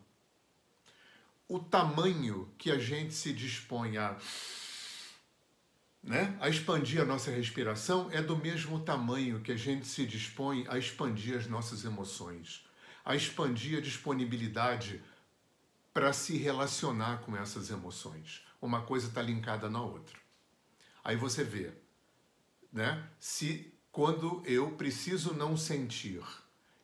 O 1.48 1.60
tamanho 1.60 2.52
que 2.58 2.72
a 2.72 2.80
gente 2.80 3.14
se 3.14 3.32
dispõe 3.34 3.98
a 3.98 4.18
né? 6.02 6.36
A 6.42 6.50
expandir 6.50 7.00
a 7.00 7.06
nossa 7.06 7.30
respiração 7.30 8.10
é 8.12 8.20
do 8.20 8.36
mesmo 8.36 8.80
tamanho 8.80 9.42
que 9.42 9.52
a 9.52 9.56
gente 9.56 9.86
se 9.86 10.08
dispõe 10.08 10.66
a 10.68 10.80
expandir 10.80 11.38
as 11.38 11.46
nossas 11.46 11.86
emoções, 11.86 12.66
a 13.06 13.16
expandir 13.16 13.78
a 13.78 13.82
disponibilidade 13.82 15.00
para 15.94 16.12
se 16.14 16.36
relacionar 16.36 17.18
com 17.18 17.38
essas 17.38 17.70
emoções. 17.70 18.42
Uma 18.60 18.82
coisa 18.82 19.10
está 19.10 19.22
linkada 19.22 19.70
na 19.70 19.84
outra. 19.84 20.21
Aí 21.04 21.16
você 21.16 21.44
vê, 21.44 21.72
né? 22.72 23.04
Se 23.20 23.74
quando 23.92 24.42
eu 24.46 24.72
preciso 24.72 25.34
não 25.34 25.58
sentir, 25.58 26.22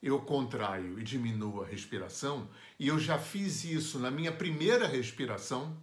eu 0.02 0.20
contraio 0.22 1.00
e 1.00 1.04
diminuo 1.04 1.64
a 1.64 1.66
respiração, 1.66 2.50
e 2.80 2.88
eu 2.88 3.00
já 3.00 3.18
fiz 3.18 3.64
isso 3.64 4.00
na 4.00 4.12
minha 4.12 4.32
primeira 4.32 4.88
respiração, 4.88 5.78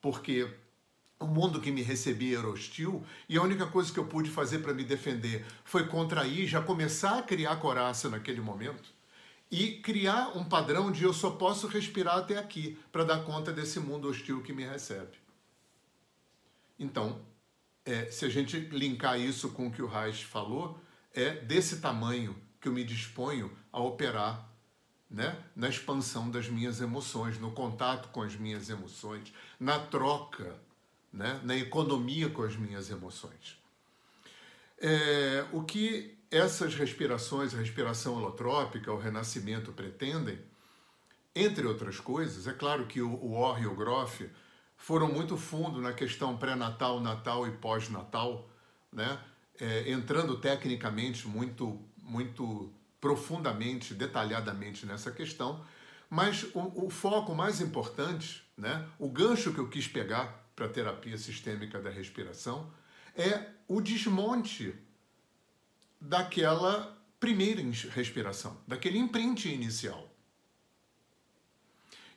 porque 0.00 0.48
o 1.18 1.26
mundo 1.26 1.60
que 1.60 1.70
me 1.70 1.82
recebia 1.82 2.38
era 2.38 2.48
hostil 2.48 3.04
e 3.28 3.36
a 3.36 3.42
única 3.42 3.66
coisa 3.66 3.92
que 3.92 3.98
eu 3.98 4.06
pude 4.06 4.28
fazer 4.28 4.58
para 4.58 4.74
me 4.74 4.84
defender 4.84 5.46
foi 5.64 5.86
contrair, 5.86 6.46
já 6.48 6.60
começar 6.60 7.18
a 7.18 7.22
criar 7.22 7.56
coraça 7.56 8.08
naquele 8.08 8.40
momento 8.40 8.92
e 9.50 9.74
criar 9.80 10.36
um 10.36 10.44
padrão 10.44 10.90
de 10.90 11.04
eu 11.04 11.12
só 11.12 11.30
posso 11.30 11.66
respirar 11.68 12.16
até 12.16 12.38
aqui 12.38 12.78
para 12.90 13.04
dar 13.04 13.24
conta 13.24 13.52
desse 13.52 13.78
mundo 13.78 14.08
hostil 14.08 14.42
que 14.42 14.52
me 14.52 14.64
recebe. 14.64 15.21
Então, 16.82 17.20
é, 17.84 18.06
se 18.10 18.24
a 18.24 18.28
gente 18.28 18.58
linkar 18.58 19.18
isso 19.18 19.50
com 19.50 19.68
o 19.68 19.72
que 19.72 19.82
o 19.82 19.86
Reich 19.86 20.24
falou, 20.24 20.78
é 21.14 21.30
desse 21.36 21.80
tamanho 21.80 22.36
que 22.60 22.68
eu 22.68 22.72
me 22.72 22.84
disponho 22.84 23.50
a 23.72 23.80
operar 23.80 24.48
né? 25.10 25.42
na 25.54 25.68
expansão 25.68 26.30
das 26.30 26.48
minhas 26.48 26.80
emoções, 26.80 27.38
no 27.38 27.52
contato 27.52 28.08
com 28.08 28.22
as 28.22 28.36
minhas 28.36 28.68
emoções, 28.70 29.32
na 29.58 29.78
troca 29.78 30.58
né, 31.12 31.40
na 31.44 31.54
economia 31.54 32.30
com 32.30 32.42
as 32.42 32.56
minhas 32.56 32.90
emoções. 32.90 33.58
É, 34.80 35.44
o 35.52 35.62
que 35.62 36.16
essas 36.30 36.74
respirações, 36.74 37.54
a 37.54 37.58
respiração 37.58 38.14
holotrópica, 38.14 38.90
o 38.90 38.98
renascimento 38.98 39.72
pretendem, 39.72 40.40
entre 41.34 41.66
outras 41.66 42.00
coisas, 42.00 42.46
é 42.46 42.52
claro 42.52 42.86
que 42.86 43.02
o, 43.02 43.10
o 43.10 43.34
Orr 43.34 43.62
e 43.62 43.66
o 43.66 43.74
Groff 43.74 44.28
foram 44.82 45.06
muito 45.06 45.36
fundo 45.36 45.80
na 45.80 45.92
questão 45.92 46.36
pré-natal, 46.36 46.98
natal 46.98 47.46
e 47.46 47.52
pós-natal, 47.52 48.50
né? 48.92 49.16
É, 49.60 49.92
entrando 49.92 50.36
tecnicamente 50.38 51.28
muito, 51.28 51.80
muito 51.98 52.72
profundamente, 53.00 53.94
detalhadamente 53.94 54.84
nessa 54.84 55.12
questão, 55.12 55.64
mas 56.10 56.42
o, 56.52 56.86
o 56.86 56.90
foco 56.90 57.32
mais 57.32 57.60
importante, 57.60 58.42
né? 58.56 58.88
o 58.98 59.08
gancho 59.08 59.52
que 59.52 59.60
eu 59.60 59.68
quis 59.68 59.86
pegar 59.86 60.50
para 60.56 60.66
a 60.66 60.68
terapia 60.68 61.16
sistêmica 61.16 61.80
da 61.80 61.90
respiração 61.90 62.68
é 63.14 63.50
o 63.68 63.80
desmonte 63.80 64.74
daquela 66.00 66.98
primeira 67.20 67.62
respiração, 67.94 68.58
daquele 68.66 68.98
imprint 68.98 69.48
inicial. 69.48 70.10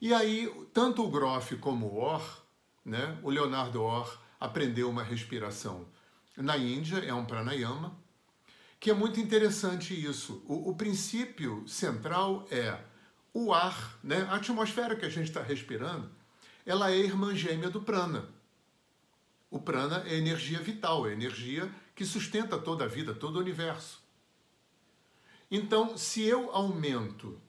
E 0.01 0.11
aí, 0.13 0.51
tanto 0.73 1.03
o 1.03 1.11
Groff 1.11 1.55
como 1.57 1.85
o 1.85 1.97
Orr, 1.97 2.44
né, 2.85 3.17
o 3.23 3.29
Leonardo 3.31 3.81
Orr 3.81 4.17
aprendeu 4.39 4.89
uma 4.89 5.03
respiração 5.03 5.87
na 6.37 6.55
Índia, 6.55 6.97
é 6.97 7.13
um 7.13 7.25
pranayama, 7.25 7.97
que 8.79 8.91
é 8.91 8.93
muito 8.93 9.19
interessante 9.19 9.93
isso. 9.93 10.43
O, 10.45 10.69
o 10.69 10.75
princípio 10.75 11.67
central 11.67 12.45
é 12.51 12.79
o 13.33 13.53
ar, 13.53 13.97
né, 14.03 14.27
a 14.29 14.35
atmosfera 14.35 14.95
que 14.95 15.05
a 15.05 15.09
gente 15.09 15.29
está 15.29 15.41
respirando, 15.41 16.09
ela 16.65 16.91
é 16.91 16.97
irmã 16.97 17.35
gêmea 17.35 17.69
do 17.69 17.81
prana. 17.81 18.29
O 19.49 19.59
prana 19.59 20.03
é 20.05 20.15
energia 20.15 20.59
vital, 20.59 21.07
é 21.07 21.13
energia 21.13 21.69
que 21.95 22.05
sustenta 22.05 22.57
toda 22.57 22.83
a 22.83 22.87
vida, 22.87 23.13
todo 23.13 23.37
o 23.37 23.39
universo. 23.39 24.03
Então, 25.49 25.97
se 25.97 26.23
eu 26.23 26.51
aumento 26.51 27.39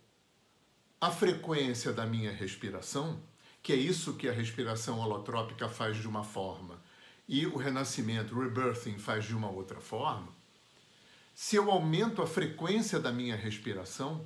a 1.00 1.10
frequência 1.10 1.92
da 1.92 2.06
minha 2.06 2.30
respiração, 2.30 3.20
que 3.66 3.72
é 3.72 3.76
isso 3.76 4.14
que 4.14 4.28
a 4.28 4.32
respiração 4.32 5.00
holotrópica 5.00 5.68
faz 5.68 5.96
de 5.96 6.06
uma 6.06 6.22
forma 6.22 6.80
e 7.26 7.48
o 7.48 7.56
renascimento, 7.56 8.32
o 8.32 8.40
rebirthing, 8.40 8.96
faz 8.96 9.24
de 9.24 9.34
uma 9.34 9.50
outra 9.50 9.80
forma, 9.80 10.28
se 11.34 11.56
eu 11.56 11.68
aumento 11.68 12.22
a 12.22 12.28
frequência 12.28 13.00
da 13.00 13.10
minha 13.10 13.34
respiração, 13.34 14.24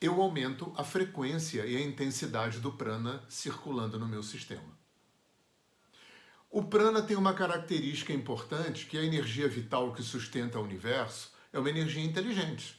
eu 0.00 0.20
aumento 0.20 0.74
a 0.76 0.82
frequência 0.82 1.64
e 1.66 1.76
a 1.76 1.80
intensidade 1.80 2.58
do 2.58 2.72
prana 2.72 3.22
circulando 3.28 3.96
no 3.96 4.08
meu 4.08 4.24
sistema. 4.24 4.76
O 6.50 6.64
prana 6.64 7.02
tem 7.02 7.16
uma 7.16 7.32
característica 7.32 8.12
importante, 8.12 8.86
que 8.86 8.98
é 8.98 9.02
a 9.02 9.04
energia 9.04 9.46
vital 9.46 9.92
que 9.92 10.02
sustenta 10.02 10.58
o 10.58 10.64
universo, 10.64 11.32
é 11.52 11.60
uma 11.60 11.70
energia 11.70 12.02
inteligente. 12.02 12.76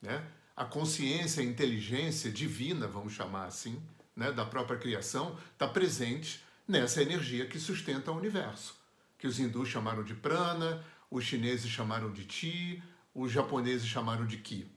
Né? 0.00 0.26
A 0.56 0.64
consciência, 0.64 1.42
a 1.42 1.46
inteligência 1.46 2.30
divina, 2.30 2.88
vamos 2.88 3.12
chamar 3.12 3.44
assim, 3.44 3.78
né, 4.14 4.32
da 4.32 4.44
própria 4.44 4.78
criação, 4.78 5.38
está 5.52 5.66
presente 5.66 6.44
nessa 6.66 7.02
energia 7.02 7.46
que 7.46 7.58
sustenta 7.58 8.10
o 8.10 8.16
universo, 8.16 8.74
que 9.18 9.26
os 9.26 9.38
hindus 9.38 9.68
chamaram 9.68 10.02
de 10.02 10.14
prana, 10.14 10.84
os 11.10 11.24
chineses 11.24 11.70
chamaram 11.70 12.10
de 12.12 12.24
ti, 12.24 12.82
os 13.14 13.30
japoneses 13.30 13.86
chamaram 13.86 14.26
de 14.26 14.38
ki, 14.38 14.70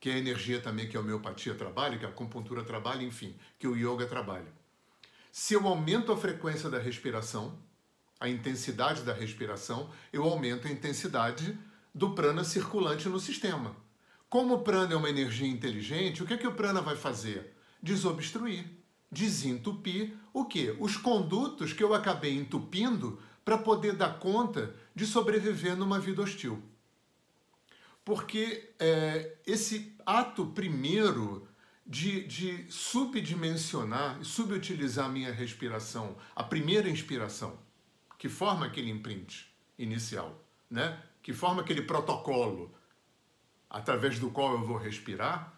que 0.00 0.10
é 0.10 0.14
a 0.14 0.18
energia 0.18 0.60
também 0.60 0.88
que 0.88 0.96
a 0.96 1.00
homeopatia 1.00 1.54
trabalha, 1.54 1.98
que 1.98 2.06
a 2.06 2.08
acupuntura 2.08 2.64
trabalha, 2.64 3.02
enfim, 3.02 3.36
que 3.58 3.66
o 3.66 3.76
yoga 3.76 4.06
trabalha. 4.06 4.52
Se 5.30 5.54
eu 5.54 5.66
aumento 5.66 6.10
a 6.10 6.16
frequência 6.16 6.70
da 6.70 6.78
respiração, 6.78 7.58
a 8.18 8.28
intensidade 8.28 9.02
da 9.02 9.12
respiração, 9.12 9.90
eu 10.12 10.24
aumento 10.24 10.66
a 10.66 10.70
intensidade 10.70 11.56
do 11.94 12.14
prana 12.14 12.44
circulante 12.44 13.08
no 13.08 13.20
sistema. 13.20 13.76
Como 14.28 14.54
o 14.54 14.62
prana 14.62 14.94
é 14.94 14.96
uma 14.96 15.10
energia 15.10 15.48
inteligente, 15.48 16.22
o 16.22 16.26
que, 16.26 16.34
é 16.34 16.36
que 16.36 16.46
o 16.46 16.54
prana 16.54 16.80
vai 16.80 16.96
fazer? 16.96 17.54
Desobstruir, 17.82 18.64
desentupir 19.10 20.14
o 20.32 20.44
quê? 20.44 20.76
Os 20.78 20.96
condutos 20.96 21.72
que 21.72 21.82
eu 21.82 21.94
acabei 21.94 22.36
entupindo 22.36 23.20
para 23.44 23.56
poder 23.56 23.94
dar 23.94 24.18
conta 24.18 24.74
de 24.94 25.06
sobreviver 25.06 25.76
numa 25.76 25.98
vida 25.98 26.22
hostil. 26.22 26.62
Porque 28.04 28.72
é, 28.78 29.36
esse 29.46 29.94
ato 30.04 30.46
primeiro 30.46 31.48
de, 31.86 32.26
de 32.26 32.70
subdimensionar 32.70 34.20
e 34.20 34.24
subutilizar 34.24 35.06
a 35.06 35.08
minha 35.08 35.32
respiração, 35.32 36.16
a 36.36 36.44
primeira 36.44 36.90
inspiração, 36.90 37.58
que 38.18 38.28
forma 38.28 38.66
aquele 38.66 38.90
imprint 38.90 39.48
inicial, 39.78 40.44
né? 40.70 41.02
que 41.22 41.32
forma 41.32 41.62
aquele 41.62 41.82
protocolo 41.82 42.74
através 43.70 44.18
do 44.18 44.30
qual 44.30 44.52
eu 44.52 44.66
vou 44.66 44.76
respirar, 44.76 45.57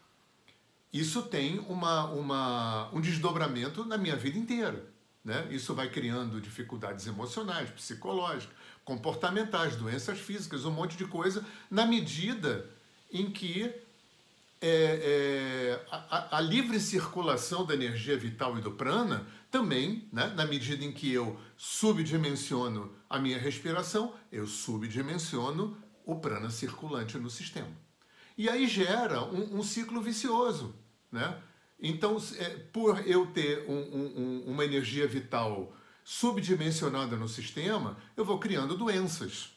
isso 0.92 1.22
tem 1.22 1.58
uma, 1.60 2.04
uma, 2.06 2.90
um 2.92 3.00
desdobramento 3.00 3.84
na 3.84 3.96
minha 3.96 4.16
vida 4.16 4.38
inteira. 4.38 4.84
Né? 5.24 5.46
Isso 5.50 5.74
vai 5.74 5.88
criando 5.88 6.40
dificuldades 6.40 7.06
emocionais, 7.06 7.70
psicológicas, 7.70 8.56
comportamentais, 8.84 9.76
doenças 9.76 10.18
físicas, 10.18 10.64
um 10.64 10.70
monte 10.70 10.96
de 10.96 11.04
coisa, 11.04 11.44
na 11.70 11.86
medida 11.86 12.68
em 13.12 13.30
que 13.30 13.72
é, 14.62 15.80
é, 15.80 15.86
a, 15.90 16.36
a, 16.36 16.40
livre 16.40 16.78
circulação 16.78 17.64
da 17.64 17.74
energia 17.74 18.16
vital 18.16 18.58
e 18.58 18.60
do 18.60 18.72
prana 18.72 19.26
também, 19.50 20.08
né, 20.12 20.32
na 20.36 20.44
medida 20.44 20.84
em 20.84 20.92
que 20.92 21.10
eu 21.12 21.38
subdimensiono 21.56 22.92
a 23.08 23.18
minha 23.18 23.38
respiração, 23.38 24.14
eu 24.30 24.46
subdimensiono 24.46 25.76
o 26.04 26.16
prana 26.16 26.50
circulante 26.50 27.16
no 27.18 27.30
sistema. 27.30 27.70
E 28.40 28.48
aí 28.48 28.66
gera 28.66 29.22
um, 29.22 29.58
um 29.58 29.62
ciclo 29.62 30.00
vicioso. 30.00 30.74
Né? 31.12 31.38
Então, 31.78 32.16
é, 32.38 32.48
por 32.72 33.06
eu 33.06 33.26
ter 33.26 33.68
um, 33.68 33.74
um, 33.74 34.44
uma 34.46 34.64
energia 34.64 35.06
vital 35.06 35.76
subdimensionada 36.02 37.16
no 37.16 37.28
sistema, 37.28 37.98
eu 38.16 38.24
vou 38.24 38.38
criando 38.38 38.78
doenças. 38.78 39.50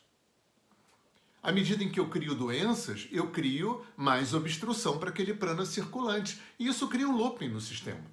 À 1.42 1.50
medida 1.50 1.82
em 1.82 1.90
que 1.90 1.98
eu 1.98 2.10
crio 2.10 2.36
doenças, 2.36 3.08
eu 3.10 3.32
crio 3.32 3.86
mais 3.96 4.34
obstrução 4.34 5.00
para 5.00 5.12
aquele 5.12 5.34
prana 5.34 5.66
circulante. 5.66 6.42
E 6.60 6.68
isso 6.68 6.90
cria 6.90 7.08
um 7.08 7.16
looping 7.16 7.48
no 7.48 7.62
sistema. 7.62 8.04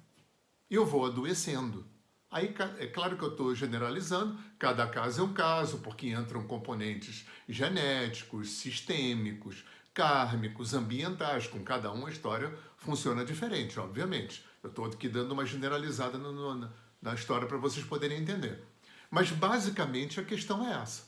Eu 0.69 0.85
vou 0.85 1.05
adoecendo. 1.05 1.85
Aí 2.31 2.55
é 2.79 2.87
claro 2.87 3.17
que 3.17 3.23
eu 3.25 3.31
estou 3.31 3.53
generalizando, 3.53 4.39
cada 4.57 4.87
caso 4.87 5.19
é 5.19 5.23
um 5.25 5.33
caso, 5.33 5.79
porque 5.79 6.07
entram 6.07 6.47
componentes 6.47 7.25
genéticos, 7.49 8.51
sistêmicos, 8.51 9.65
kármicos, 9.93 10.73
ambientais, 10.73 11.47
com 11.47 11.63
cada 11.63 11.91
um 11.91 12.05
a 12.05 12.11
história 12.11 12.53
funciona 12.77 13.25
diferente, 13.25 13.79
obviamente. 13.79 14.43
Eu 14.63 14.69
estou 14.69 14.85
aqui 14.85 15.09
dando 15.09 15.31
uma 15.31 15.45
generalizada 15.45 16.17
no, 16.17 16.31
no, 16.31 16.69
na 17.01 17.13
história 17.13 17.47
para 17.47 17.57
vocês 17.57 17.85
poderem 17.85 18.19
entender. 18.19 18.63
Mas 19.09 19.31
basicamente 19.31 20.19
a 20.19 20.23
questão 20.23 20.67
é 20.67 20.81
essa. 20.81 21.03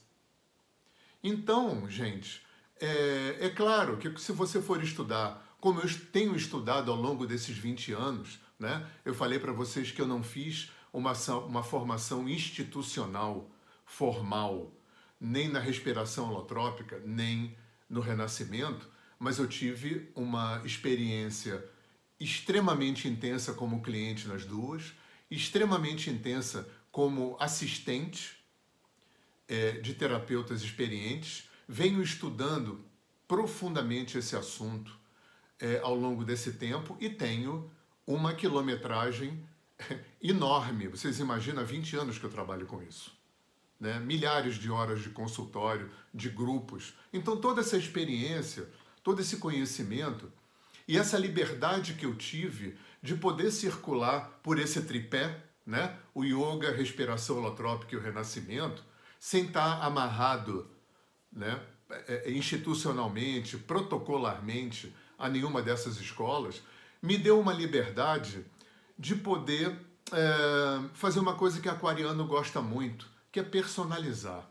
Então, 1.24 1.90
gente, 1.90 2.46
é, 2.80 3.38
é 3.40 3.50
claro 3.50 3.98
que 3.98 4.20
se 4.20 4.34
você 4.34 4.62
for 4.62 4.84
estudar, 4.84 5.56
como 5.60 5.80
eu 5.80 5.90
tenho 6.12 6.36
estudado 6.36 6.92
ao 6.92 6.98
longo 6.98 7.26
desses 7.26 7.58
20 7.58 7.94
anos, 7.94 8.40
né, 8.60 8.86
eu 9.06 9.14
falei 9.14 9.40
para 9.40 9.54
vocês 9.54 9.92
que 9.92 10.02
eu 10.02 10.08
não 10.08 10.22
fiz 10.22 10.70
uma, 10.92 11.14
uma 11.48 11.64
formação 11.64 12.28
institucional, 12.28 13.50
formal, 13.86 14.74
nem 15.20 15.48
na 15.48 15.60
respiração 15.60 16.30
holotrópica, 16.30 17.02
nem 17.06 17.58
no 17.94 18.02
Renascimento, 18.02 18.90
mas 19.20 19.38
eu 19.38 19.48
tive 19.48 20.12
uma 20.16 20.62
experiência 20.66 21.64
extremamente 22.20 23.08
intensa 23.08 23.54
como 23.54 23.82
cliente 23.82 24.28
nas 24.28 24.46
duas, 24.46 24.94
extremamente 25.30 26.10
intensa 26.10 26.68
como 26.92 27.38
assistente 27.40 28.44
é, 29.48 29.74
de 29.74 29.94
terapeutas 29.94 30.62
experientes, 30.64 31.50
venho 31.68 32.02
estudando 32.02 32.84
profundamente 33.28 34.18
esse 34.18 34.36
assunto 34.36 34.98
é, 35.60 35.80
ao 35.80 35.96
longo 35.96 36.26
desse 36.26 36.54
tempo 36.54 36.98
e 37.00 37.10
tenho 37.10 37.72
uma 38.06 38.34
quilometragem 38.34 39.48
enorme. 40.22 40.88
Vocês 40.88 41.20
imaginam, 41.20 41.62
há 41.62 41.66
20 41.66 41.96
anos 41.98 42.18
que 42.18 42.26
eu 42.26 42.30
trabalho 42.30 42.66
com 42.66 42.82
isso. 42.82 43.23
Né? 43.84 44.00
Milhares 44.00 44.56
de 44.56 44.72
horas 44.72 45.02
de 45.02 45.10
consultório, 45.10 45.92
de 46.14 46.30
grupos. 46.30 46.94
Então, 47.12 47.36
toda 47.36 47.60
essa 47.60 47.76
experiência, 47.76 48.70
todo 49.04 49.20
esse 49.20 49.36
conhecimento 49.36 50.32
e 50.88 50.98
essa 50.98 51.18
liberdade 51.18 51.96
que 51.96 52.06
eu 52.06 52.16
tive 52.16 52.78
de 53.02 53.14
poder 53.14 53.52
circular 53.52 54.40
por 54.42 54.58
esse 54.58 54.84
tripé, 54.84 55.38
né? 55.66 55.98
o 56.16 56.24
yoga, 56.24 56.70
a 56.70 56.74
respiração 56.74 57.40
holotrópica 57.40 57.94
e 57.94 57.98
o 57.98 58.02
renascimento, 58.02 58.82
sem 59.20 59.48
estar 59.48 59.84
amarrado 59.84 60.66
né, 61.30 61.60
é, 61.90 62.24
é, 62.26 62.32
institucionalmente, 62.32 63.58
protocolarmente 63.58 64.96
a 65.20 65.28
nenhuma 65.28 65.62
dessas 65.62 66.00
escolas, 66.00 66.64
me 67.02 67.18
deu 67.18 67.38
uma 67.38 67.52
liberdade 67.52 68.46
de 68.98 69.14
poder 69.14 69.78
é, 70.14 70.90
fazer 70.94 71.20
uma 71.20 71.36
coisa 71.36 71.60
que 71.60 71.68
aquariano 71.68 72.26
gosta 72.26 72.62
muito, 72.62 73.12
que 73.34 73.40
é 73.40 73.44
personalizar. 73.44 74.48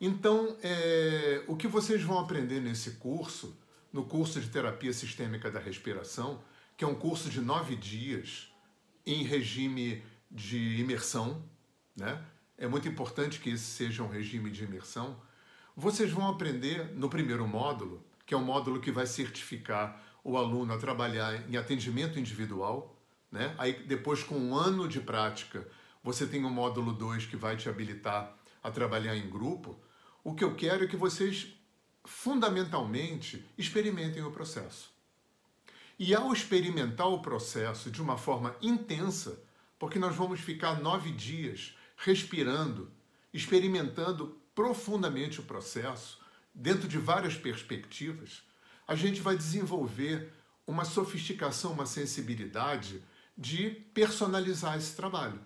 Então, 0.00 0.56
é, 0.62 1.44
o 1.46 1.54
que 1.54 1.68
vocês 1.68 2.02
vão 2.02 2.18
aprender 2.18 2.58
nesse 2.58 2.92
curso, 2.92 3.54
no 3.92 4.06
curso 4.06 4.40
de 4.40 4.48
terapia 4.48 4.94
sistêmica 4.94 5.50
da 5.50 5.60
respiração, 5.60 6.42
que 6.74 6.84
é 6.84 6.88
um 6.88 6.94
curso 6.94 7.28
de 7.28 7.42
nove 7.42 7.76
dias 7.76 8.50
em 9.06 9.22
regime 9.22 10.02
de 10.30 10.80
imersão, 10.80 11.44
né? 11.94 12.24
é 12.56 12.66
muito 12.66 12.88
importante 12.88 13.38
que 13.38 13.50
esse 13.50 13.64
seja 13.64 14.02
um 14.02 14.08
regime 14.08 14.50
de 14.50 14.64
imersão. 14.64 15.20
Vocês 15.76 16.10
vão 16.10 16.26
aprender 16.26 16.94
no 16.94 17.10
primeiro 17.10 17.46
módulo, 17.46 18.02
que 18.24 18.32
é 18.32 18.36
um 18.38 18.44
módulo 18.44 18.80
que 18.80 18.90
vai 18.90 19.06
certificar 19.06 20.02
o 20.24 20.38
aluno 20.38 20.72
a 20.72 20.78
trabalhar 20.78 21.46
em 21.46 21.58
atendimento 21.58 22.18
individual. 22.18 22.98
Né? 23.30 23.54
Aí, 23.58 23.74
depois, 23.84 24.22
com 24.22 24.36
um 24.36 24.56
ano 24.56 24.88
de 24.88 24.98
prática, 24.98 25.68
você 26.04 26.26
tem 26.26 26.44
o 26.44 26.50
módulo 26.50 26.92
2 26.92 27.24
que 27.24 27.36
vai 27.36 27.56
te 27.56 27.66
habilitar 27.66 28.36
a 28.62 28.70
trabalhar 28.70 29.16
em 29.16 29.28
grupo. 29.28 29.80
O 30.22 30.34
que 30.34 30.44
eu 30.44 30.54
quero 30.54 30.84
é 30.84 30.86
que 30.86 30.98
vocês, 30.98 31.48
fundamentalmente, 32.04 33.42
experimentem 33.56 34.22
o 34.22 34.30
processo. 34.30 34.92
E 35.98 36.14
ao 36.14 36.30
experimentar 36.30 37.08
o 37.08 37.22
processo 37.22 37.90
de 37.90 38.02
uma 38.02 38.18
forma 38.18 38.54
intensa, 38.60 39.42
porque 39.78 39.98
nós 39.98 40.14
vamos 40.14 40.40
ficar 40.40 40.78
nove 40.78 41.10
dias 41.10 41.74
respirando, 41.96 42.92
experimentando 43.32 44.38
profundamente 44.54 45.40
o 45.40 45.44
processo, 45.44 46.20
dentro 46.54 46.86
de 46.86 46.98
várias 46.98 47.34
perspectivas, 47.34 48.42
a 48.86 48.94
gente 48.94 49.22
vai 49.22 49.36
desenvolver 49.36 50.30
uma 50.66 50.84
sofisticação, 50.84 51.72
uma 51.72 51.86
sensibilidade 51.86 53.02
de 53.36 53.70
personalizar 53.70 54.76
esse 54.76 54.94
trabalho. 54.94 55.40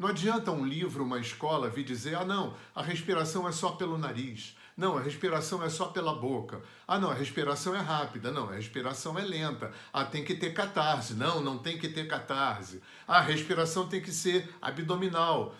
Não 0.00 0.08
adianta 0.08 0.50
um 0.50 0.64
livro, 0.64 1.04
uma 1.04 1.18
escola 1.18 1.68
vir 1.68 1.84
dizer: 1.84 2.14
ah, 2.14 2.24
não, 2.24 2.56
a 2.74 2.80
respiração 2.82 3.46
é 3.46 3.52
só 3.52 3.72
pelo 3.72 3.98
nariz. 3.98 4.56
Não, 4.74 4.96
a 4.96 5.00
respiração 5.02 5.62
é 5.62 5.68
só 5.68 5.88
pela 5.88 6.14
boca. 6.14 6.62
Ah, 6.88 6.98
não, 6.98 7.10
a 7.10 7.14
respiração 7.14 7.76
é 7.76 7.80
rápida. 7.80 8.32
Não, 8.32 8.48
a 8.48 8.54
respiração 8.54 9.18
é 9.18 9.22
lenta. 9.22 9.70
Ah, 9.92 10.06
tem 10.06 10.24
que 10.24 10.34
ter 10.34 10.54
catarse. 10.54 11.12
Não, 11.12 11.42
não 11.42 11.58
tem 11.58 11.78
que 11.78 11.86
ter 11.86 12.08
catarse. 12.08 12.82
Ah, 13.06 13.18
a 13.18 13.20
respiração 13.20 13.88
tem 13.88 14.00
que 14.00 14.10
ser 14.10 14.48
abdominal. 14.62 15.54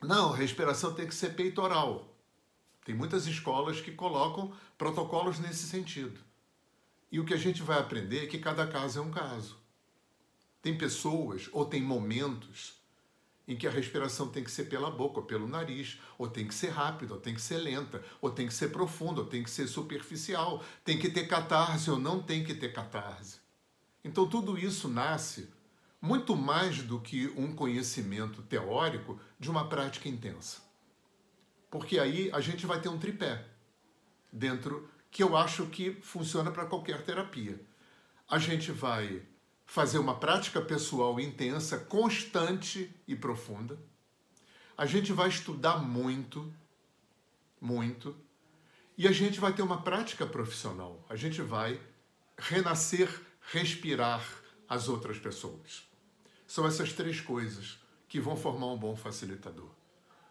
Não, 0.00 0.32
a 0.32 0.36
respiração 0.36 0.94
tem 0.94 1.08
que 1.08 1.14
ser 1.14 1.30
peitoral. 1.30 2.16
Tem 2.84 2.94
muitas 2.94 3.26
escolas 3.26 3.80
que 3.80 3.90
colocam 3.90 4.52
protocolos 4.78 5.40
nesse 5.40 5.66
sentido. 5.66 6.20
E 7.10 7.18
o 7.18 7.24
que 7.24 7.34
a 7.34 7.38
gente 7.38 7.60
vai 7.60 7.80
aprender 7.80 8.22
é 8.22 8.26
que 8.28 8.38
cada 8.38 8.68
caso 8.68 9.00
é 9.00 9.02
um 9.02 9.10
caso. 9.10 9.58
Tem 10.62 10.78
pessoas 10.78 11.48
ou 11.50 11.64
tem 11.64 11.82
momentos 11.82 12.83
em 13.46 13.56
que 13.56 13.66
a 13.66 13.70
respiração 13.70 14.28
tem 14.28 14.42
que 14.42 14.50
ser 14.50 14.64
pela 14.64 14.90
boca, 14.90 15.20
ou 15.20 15.26
pelo 15.26 15.46
nariz, 15.46 16.00
ou 16.16 16.28
tem 16.28 16.48
que 16.48 16.54
ser 16.54 16.70
rápida, 16.70 17.14
ou 17.14 17.20
tem 17.20 17.34
que 17.34 17.42
ser 17.42 17.58
lenta, 17.58 18.02
ou 18.20 18.30
tem 18.30 18.46
que 18.46 18.54
ser 18.54 18.68
profunda, 18.68 19.20
ou 19.20 19.26
tem 19.26 19.42
que 19.42 19.50
ser 19.50 19.66
superficial, 19.66 20.64
tem 20.82 20.98
que 20.98 21.10
ter 21.10 21.26
catarse 21.26 21.90
ou 21.90 21.98
não 21.98 22.22
tem 22.22 22.42
que 22.42 22.54
ter 22.54 22.72
catarse. 22.72 23.38
Então 24.02 24.26
tudo 24.26 24.58
isso 24.58 24.88
nasce 24.88 25.52
muito 26.00 26.36
mais 26.36 26.82
do 26.82 27.00
que 27.00 27.28
um 27.36 27.54
conhecimento 27.54 28.42
teórico 28.42 29.18
de 29.38 29.50
uma 29.50 29.68
prática 29.68 30.08
intensa. 30.08 30.58
Porque 31.70 31.98
aí 31.98 32.30
a 32.32 32.40
gente 32.40 32.66
vai 32.66 32.80
ter 32.80 32.88
um 32.88 32.98
tripé 32.98 33.46
dentro 34.32 34.88
que 35.10 35.22
eu 35.22 35.36
acho 35.36 35.66
que 35.66 35.92
funciona 36.02 36.50
para 36.50 36.66
qualquer 36.66 37.02
terapia. 37.02 37.60
A 38.28 38.38
gente 38.38 38.70
vai 38.72 39.22
fazer 39.74 39.98
uma 39.98 40.14
prática 40.14 40.62
pessoal 40.62 41.18
intensa, 41.18 41.76
constante 41.76 42.94
e 43.08 43.16
profunda. 43.16 43.76
A 44.78 44.86
gente 44.86 45.12
vai 45.12 45.28
estudar 45.28 45.78
muito, 45.78 46.54
muito, 47.60 48.16
e 48.96 49.08
a 49.08 49.10
gente 49.10 49.40
vai 49.40 49.52
ter 49.52 49.62
uma 49.62 49.82
prática 49.82 50.24
profissional. 50.24 51.04
A 51.08 51.16
gente 51.16 51.42
vai 51.42 51.80
renascer, 52.38 53.20
respirar 53.50 54.24
as 54.68 54.88
outras 54.88 55.18
pessoas. 55.18 55.82
São 56.46 56.64
essas 56.64 56.92
três 56.92 57.20
coisas 57.20 57.76
que 58.08 58.20
vão 58.20 58.36
formar 58.36 58.68
um 58.68 58.78
bom 58.78 58.94
facilitador. 58.94 59.70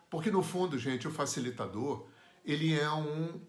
Porque 0.10 0.32
no 0.32 0.42
fundo, 0.42 0.80
gente, 0.80 1.06
o 1.06 1.12
facilitador, 1.12 2.08
ele 2.46 2.74
é 2.74 2.90
um 2.90 3.42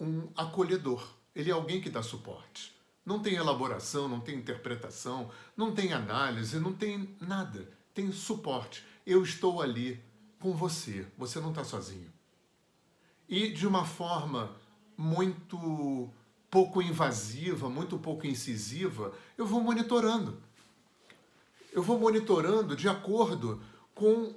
um 0.00 0.30
acolhedor. 0.34 1.06
Ele 1.34 1.50
é 1.50 1.52
alguém 1.52 1.82
que 1.82 1.90
dá 1.90 2.02
suporte. 2.02 2.73
Não 3.04 3.20
tem 3.20 3.34
elaboração, 3.34 4.08
não 4.08 4.20
tem 4.20 4.36
interpretação, 4.36 5.30
não 5.56 5.74
tem 5.74 5.92
análise, 5.92 6.58
não 6.58 6.72
tem 6.72 7.14
nada. 7.20 7.68
Tem 7.92 8.10
suporte. 8.10 8.84
Eu 9.06 9.22
estou 9.22 9.60
ali 9.60 10.02
com 10.38 10.52
você. 10.52 11.06
Você 11.18 11.38
não 11.38 11.50
está 11.50 11.62
sozinho. 11.64 12.10
E 13.28 13.50
de 13.50 13.66
uma 13.66 13.84
forma 13.84 14.56
muito 14.96 16.10
pouco 16.50 16.80
invasiva, 16.80 17.68
muito 17.68 17.98
pouco 17.98 18.26
incisiva, 18.26 19.12
eu 19.36 19.44
vou 19.44 19.60
monitorando. 19.60 20.40
Eu 21.72 21.82
vou 21.82 21.98
monitorando 21.98 22.76
de 22.76 22.88
acordo 22.88 23.60
com 23.94 24.34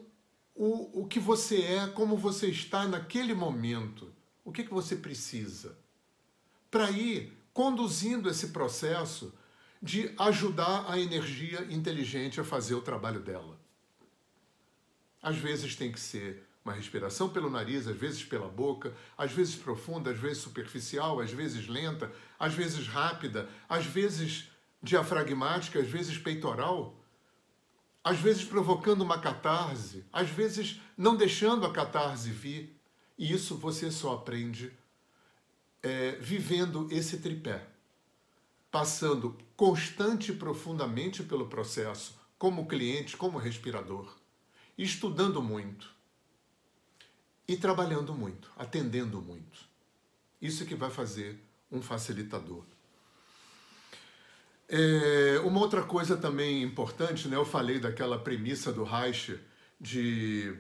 o, 0.55 1.01
o 1.01 1.07
que 1.07 1.19
você 1.19 1.61
é, 1.61 1.87
como 1.87 2.17
você 2.17 2.47
está 2.47 2.87
naquele 2.87 3.33
momento. 3.35 4.11
O 4.43 4.51
que, 4.51 4.63
que 4.63 4.73
você 4.73 4.95
precisa? 4.95 5.77
Para 6.71 6.89
ir 6.89 7.36
conduzindo 7.57 8.29
esse 8.29 8.49
processo 8.49 9.33
de 9.81 10.13
ajudar 10.19 10.85
a 10.87 10.99
energia 10.99 11.65
inteligente 11.71 12.39
a 12.39 12.43
fazer 12.43 12.75
o 12.75 12.83
trabalho 12.83 13.19
dela. 13.19 13.59
Às 15.23 15.37
vezes 15.37 15.75
tem 15.75 15.91
que 15.91 15.99
ser 15.99 16.47
uma 16.63 16.71
respiração 16.71 17.27
pelo 17.27 17.49
nariz, 17.49 17.87
às 17.87 17.97
vezes 17.97 18.23
pela 18.23 18.47
boca, 18.47 18.93
às 19.17 19.31
vezes 19.31 19.55
profunda, 19.55 20.11
às 20.11 20.19
vezes 20.19 20.37
superficial, 20.37 21.19
às 21.19 21.31
vezes 21.31 21.67
lenta, 21.67 22.11
às 22.37 22.53
vezes 22.53 22.87
rápida, 22.87 23.49
às 23.67 23.87
vezes 23.87 24.51
diafragmática, 24.83 25.79
às 25.79 25.87
vezes 25.87 26.15
peitoral, 26.15 26.95
às 28.03 28.19
vezes 28.19 28.43
provocando 28.43 29.01
uma 29.01 29.17
catarse, 29.17 30.05
às 30.13 30.29
vezes 30.29 30.79
não 30.95 31.15
deixando 31.15 31.65
a 31.65 31.73
catarse 31.73 32.29
vir. 32.29 32.79
E 33.17 33.33
isso 33.33 33.57
você 33.57 33.89
só 33.89 34.13
aprende 34.13 34.76
é, 35.81 36.11
vivendo 36.19 36.87
esse 36.91 37.17
tripé, 37.17 37.65
passando 38.71 39.37
constante 39.55 40.31
e 40.31 40.35
profundamente 40.35 41.23
pelo 41.23 41.47
processo, 41.47 42.19
como 42.37 42.67
cliente, 42.67 43.17
como 43.17 43.37
respirador, 43.37 44.15
estudando 44.77 45.41
muito 45.41 45.95
e 47.47 47.55
trabalhando 47.55 48.13
muito, 48.13 48.51
atendendo 48.57 49.21
muito. 49.21 49.65
Isso 50.41 50.65
que 50.65 50.75
vai 50.75 50.91
fazer 50.91 51.39
um 51.71 51.81
facilitador. 51.81 52.63
É, 54.69 55.39
uma 55.45 55.61
outra 55.61 55.81
coisa 55.81 56.17
também 56.17 56.61
importante, 56.61 57.27
né? 57.27 57.37
Eu 57.37 57.45
falei 57.45 57.79
daquela 57.79 58.19
premissa 58.19 58.71
do 58.71 58.83
Reich 58.83 59.39
de 59.79 60.53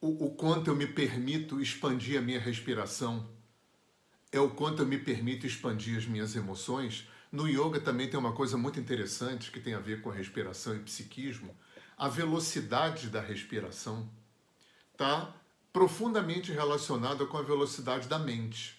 o, 0.00 0.26
o 0.26 0.30
quanto 0.34 0.68
eu 0.68 0.76
me 0.76 0.86
permito 0.86 1.60
expandir 1.60 2.18
a 2.18 2.22
minha 2.22 2.40
respiração, 2.40 3.28
é 4.36 4.40
o 4.40 4.50
quanto 4.50 4.82
eu 4.82 4.86
me 4.86 4.98
permito 4.98 5.46
expandir 5.46 5.96
as 5.96 6.06
minhas 6.06 6.36
emoções. 6.36 7.08
No 7.32 7.48
yoga 7.48 7.80
também 7.80 8.08
tem 8.08 8.18
uma 8.18 8.32
coisa 8.32 8.56
muito 8.56 8.78
interessante 8.78 9.50
que 9.50 9.60
tem 9.60 9.74
a 9.74 9.80
ver 9.80 10.02
com 10.02 10.10
a 10.10 10.14
respiração 10.14 10.76
e 10.76 10.80
psiquismo. 10.80 11.56
A 11.96 12.08
velocidade 12.08 13.08
da 13.08 13.20
respiração 13.20 14.08
está 14.92 15.34
profundamente 15.72 16.52
relacionada 16.52 17.26
com 17.26 17.36
a 17.36 17.42
velocidade 17.42 18.08
da 18.08 18.18
mente. 18.18 18.76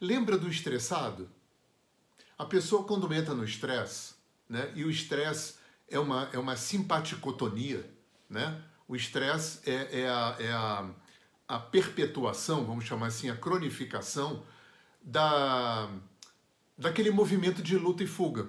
Lembra 0.00 0.36
do 0.36 0.48
estressado? 0.48 1.30
A 2.36 2.44
pessoa 2.44 2.84
quando 2.84 3.12
entra 3.12 3.34
no 3.34 3.44
estresse, 3.44 4.14
né, 4.48 4.72
e 4.74 4.84
o 4.84 4.90
estresse 4.90 5.54
é 5.88 5.98
uma, 5.98 6.28
é 6.32 6.38
uma 6.38 6.56
simpaticotonia, 6.56 7.88
né? 8.28 8.60
O 8.88 8.96
estresse 8.96 9.60
é, 9.70 10.00
é, 10.00 10.08
a, 10.08 10.36
é 10.40 10.52
a, 10.52 10.90
a 11.52 11.58
perpetuação, 11.58 12.64
vamos 12.64 12.86
chamar 12.86 13.08
assim, 13.08 13.28
a 13.28 13.36
cronificação 13.36 14.42
da, 15.02 15.86
daquele 16.78 17.10
movimento 17.10 17.62
de 17.62 17.76
luta 17.76 18.02
e 18.02 18.06
fuga. 18.06 18.48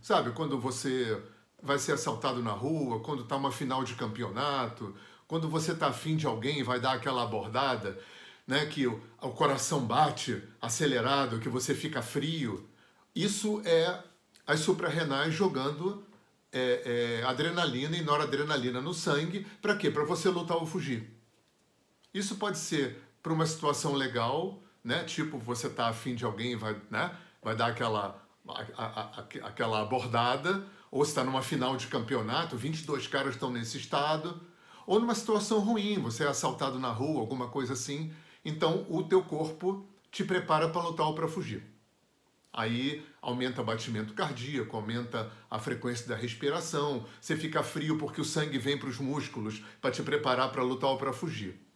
Sabe, 0.00 0.30
quando 0.30 0.56
você 0.56 1.20
vai 1.60 1.76
ser 1.76 1.90
assaltado 1.90 2.40
na 2.40 2.52
rua, 2.52 3.00
quando 3.00 3.24
está 3.24 3.34
uma 3.34 3.50
final 3.50 3.82
de 3.82 3.96
campeonato, 3.96 4.94
quando 5.26 5.48
você 5.48 5.72
está 5.72 5.88
afim 5.88 6.14
de 6.14 6.24
alguém 6.24 6.60
e 6.60 6.62
vai 6.62 6.78
dar 6.78 6.92
aquela 6.92 7.24
abordada, 7.24 7.98
né, 8.46 8.64
que 8.64 8.86
o, 8.86 9.02
o 9.20 9.30
coração 9.30 9.84
bate 9.84 10.40
acelerado, 10.62 11.40
que 11.40 11.48
você 11.48 11.74
fica 11.74 12.00
frio. 12.00 12.64
Isso 13.12 13.60
é 13.64 14.04
as 14.46 14.60
suprarrenais 14.60 15.34
jogando 15.34 16.06
é, 16.52 17.18
é, 17.22 17.24
adrenalina 17.24 17.96
e 17.96 18.02
noradrenalina 18.02 18.80
no 18.80 18.94
sangue. 18.94 19.44
Para 19.60 19.74
quê? 19.76 19.90
Para 19.90 20.04
você 20.04 20.28
lutar 20.28 20.56
ou 20.58 20.64
fugir. 20.64 21.19
Isso 22.12 22.36
pode 22.36 22.58
ser 22.58 23.02
para 23.22 23.32
uma 23.32 23.46
situação 23.46 23.94
legal, 23.94 24.62
né? 24.82 25.04
Tipo, 25.04 25.38
você 25.38 25.68
tá 25.68 25.88
afim 25.88 26.14
de 26.14 26.24
alguém 26.24 26.56
vai, 26.56 26.76
né? 26.90 27.14
vai 27.42 27.54
dar 27.54 27.66
aquela, 27.66 28.22
a, 28.48 28.62
a, 28.76 29.00
a, 29.02 29.46
aquela 29.46 29.80
abordada, 29.80 30.66
ou 30.90 31.02
está 31.02 31.22
numa 31.22 31.42
final 31.42 31.76
de 31.76 31.86
campeonato, 31.86 32.56
22 32.56 33.06
caras 33.06 33.34
estão 33.34 33.50
nesse 33.50 33.78
estado, 33.78 34.40
ou 34.86 34.98
numa 34.98 35.14
situação 35.14 35.60
ruim, 35.60 35.98
você 36.00 36.24
é 36.24 36.28
assaltado 36.28 36.78
na 36.78 36.90
rua, 36.90 37.20
alguma 37.20 37.48
coisa 37.48 37.74
assim. 37.74 38.12
Então, 38.44 38.86
o 38.88 39.02
teu 39.04 39.22
corpo 39.22 39.86
te 40.10 40.24
prepara 40.24 40.68
para 40.68 40.82
lutar 40.82 41.06
ou 41.06 41.14
para 41.14 41.28
fugir. 41.28 41.62
Aí 42.52 43.06
aumenta 43.22 43.62
o 43.62 43.64
batimento 43.64 44.12
cardíaco, 44.12 44.76
aumenta 44.76 45.30
a 45.48 45.58
frequência 45.60 46.08
da 46.08 46.16
respiração, 46.16 47.06
você 47.20 47.36
fica 47.36 47.62
frio 47.62 47.96
porque 47.96 48.20
o 48.20 48.24
sangue 48.24 48.58
vem 48.58 48.76
para 48.76 48.88
os 48.88 48.98
músculos 48.98 49.62
para 49.80 49.92
te 49.92 50.02
preparar 50.02 50.50
para 50.50 50.64
lutar 50.64 50.90
ou 50.90 50.98
para 50.98 51.12
fugir. 51.12 51.69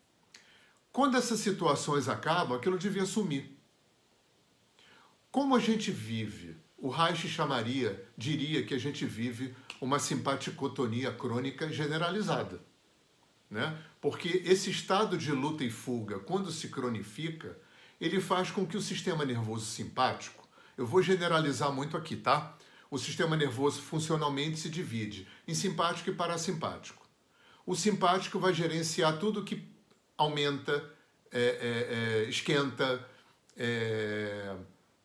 Quando 0.94 1.16
essas 1.16 1.40
situações 1.40 2.08
acabam, 2.08 2.56
aquilo 2.56 2.78
devia 2.78 3.04
sumir. 3.04 3.58
Como 5.28 5.56
a 5.56 5.58
gente 5.58 5.90
vive? 5.90 6.56
O 6.78 6.88
Reich 6.88 7.26
chamaria, 7.26 8.08
diria 8.16 8.62
que 8.64 8.72
a 8.72 8.78
gente 8.78 9.04
vive 9.04 9.56
uma 9.80 9.98
simpaticotonia 9.98 11.10
crônica 11.10 11.68
generalizada. 11.72 12.60
Né? 13.50 13.76
Porque 14.00 14.42
esse 14.44 14.70
estado 14.70 15.18
de 15.18 15.32
luta 15.32 15.64
e 15.64 15.70
fuga, 15.70 16.20
quando 16.20 16.52
se 16.52 16.68
cronifica, 16.68 17.58
ele 18.00 18.20
faz 18.20 18.52
com 18.52 18.64
que 18.64 18.76
o 18.76 18.80
sistema 18.80 19.24
nervoso 19.24 19.66
simpático, 19.66 20.48
Eu 20.78 20.86
vou 20.86 21.02
generalizar 21.02 21.72
muito 21.72 21.96
aqui, 21.96 22.14
tá? 22.14 22.56
O 22.88 22.98
sistema 22.98 23.36
nervoso 23.36 23.82
funcionalmente 23.82 24.60
se 24.60 24.68
divide 24.68 25.26
em 25.48 25.54
simpático 25.54 26.10
e 26.10 26.14
parasimpático. 26.14 27.04
O 27.66 27.74
simpático 27.74 28.38
vai 28.38 28.54
gerenciar 28.54 29.18
tudo 29.18 29.42
que 29.42 29.73
aumenta, 30.16 30.84
é, 31.30 31.40
é, 31.40 32.24
é, 32.24 32.28
esquenta, 32.28 33.04
é, 33.56 34.56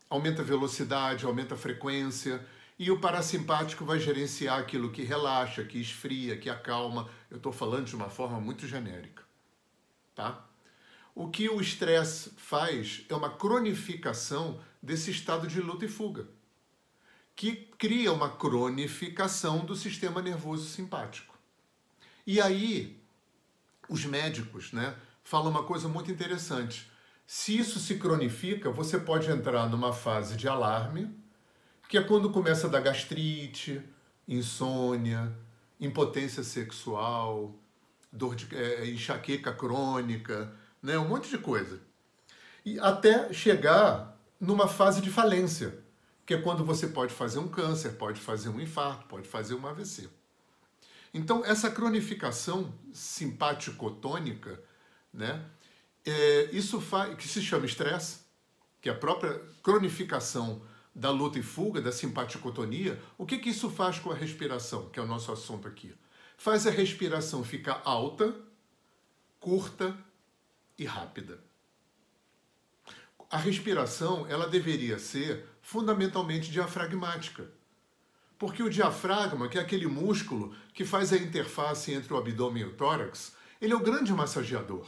aumenta 0.10 0.41
a 0.41 0.45
velocidade, 0.45 1.26
aumenta 1.26 1.56
a 1.56 1.58
frequência. 1.58 2.45
E 2.78 2.89
o 2.89 3.00
parasimpático 3.00 3.84
vai 3.84 4.00
gerenciar 4.00 4.60
aquilo 4.60 4.89
que 4.89 5.04
relaxa, 5.04 5.63
que 5.63 5.80
esfria, 5.80 6.38
que 6.38 6.50
acalma. 6.50 7.10
Eu 7.30 7.38
estou 7.38 7.52
falando 7.52 7.86
de 7.86 7.95
uma 7.95 8.10
forma 8.10 8.39
muito 8.39 8.65
genérica. 8.67 9.24
Tá? 10.15 10.45
O 11.13 11.30
que 11.30 11.50
o 11.50 11.60
estresse 11.60 12.32
faz 12.38 13.06
é 13.10 13.15
uma 13.15 13.30
cronificação 13.30 14.62
desse 14.82 15.12
estado 15.12 15.48
de 15.48 15.60
luta 15.60 15.84
e 15.84 15.89
fuga, 15.89 16.28
que 17.36 17.56
cria 17.78 18.13
uma 18.13 18.30
cronificação 18.30 19.65
do 19.65 19.76
sistema 19.76 20.22
nervoso 20.22 20.69
simpático. 20.69 21.38
E 22.26 22.39
aí, 22.39 22.98
os 23.89 24.06
médicos 24.06 24.71
né, 24.71 24.95
falam 25.23 25.49
uma 25.49 25.63
coisa 25.63 25.88
muito 25.88 26.12
interessante. 26.12 26.89
Se 27.25 27.58
isso 27.58 27.80
se 27.80 27.95
cronifica, 27.95 28.71
você 28.71 28.97
pode 28.97 29.30
entrar 29.30 29.67
numa 29.67 29.91
fase 29.91 30.36
de 30.36 30.47
alarme, 30.47 31.13
que 31.88 31.97
é 31.97 32.04
quando 32.04 32.32
começa 32.32 32.67
a 32.67 32.69
dar 32.69 32.82
gastrite, 32.82 33.82
insônia, 34.28 35.36
impotência 35.80 36.43
sexual, 36.43 37.56
dor 38.12 38.36
de 38.36 38.56
é, 38.56 38.88
enxaqueca 38.89 39.54
crônica, 39.54 40.54
né, 40.82 40.97
um 40.97 41.08
monte 41.08 41.30
de 41.30 41.38
coisa. 41.38 41.80
E 42.65 42.80
até 42.80 43.32
chegar 43.34 44.17
numa 44.39 44.67
fase 44.67 45.02
de 45.02 45.10
falência, 45.10 45.80
que 46.25 46.34
é 46.34 46.41
quando 46.41 46.63
você 46.63 46.88
pode 46.88 47.13
fazer 47.13 47.39
um 47.39 47.47
câncer, 47.47 47.97
pode 47.97 48.19
fazer 48.19 48.49
um 48.49 48.60
infarto, 48.60 49.06
pode 49.08 49.28
fazer 49.28 49.56
um 49.56 49.65
AVC. 49.65 50.10
Então, 51.13 51.43
essa 51.43 51.72
cronificação 51.72 52.74
simpático-tônica, 52.93 54.62
né, 55.13 55.43
é, 56.06 56.50
isso 56.52 56.80
faz, 56.80 57.15
que 57.15 57.28
se 57.28 57.41
chama 57.41 57.65
estresse, 57.65 58.19
que 58.82 58.89
é 58.89 58.91
a 58.91 58.95
própria 58.95 59.41
cronificação 59.63 60.62
da 60.93 61.12
luta 61.12 61.39
e 61.39 61.43
fuga, 61.43 61.82
da 61.82 61.91
simpaticotonia, 61.91 63.02
o 63.17 63.26
que, 63.26 63.38
que 63.38 63.50
isso 63.50 63.69
faz 63.69 64.00
com 64.00 64.12
a 64.12 64.15
respiração, 64.15 64.89
que 64.89 65.00
é 65.00 65.04
o 65.04 65.08
nosso 65.08 65.32
assunto 65.32 65.67
aqui? 65.67 65.93
Faz 66.38 66.65
a 66.67 66.72
respiração 66.72 67.43
ficar 67.43 67.82
alta, 67.84 68.36
curta 69.39 69.98
e 70.78 70.86
rápida. 70.86 71.39
A 73.30 73.38
respiração, 73.38 74.26
ela 74.28 74.48
deveria 74.48 74.98
ser 74.98 75.45
fundamentalmente 75.62 76.50
diafragmática. 76.50 77.50
Porque 78.39 78.63
o 78.63 78.69
diafragma, 78.69 79.49
que 79.49 79.58
é 79.58 79.62
aquele 79.62 79.86
músculo 79.86 80.56
que 80.73 80.86
faz 80.86 81.12
a 81.12 81.17
interface 81.17 81.91
entre 81.91 82.13
o 82.13 82.17
abdômen 82.17 82.63
e 82.63 82.65
o 82.65 82.73
tórax, 82.73 83.36
ele 83.62 83.73
é 83.73 83.75
o 83.75 83.84
grande 83.84 84.13
massageador. 84.13 84.88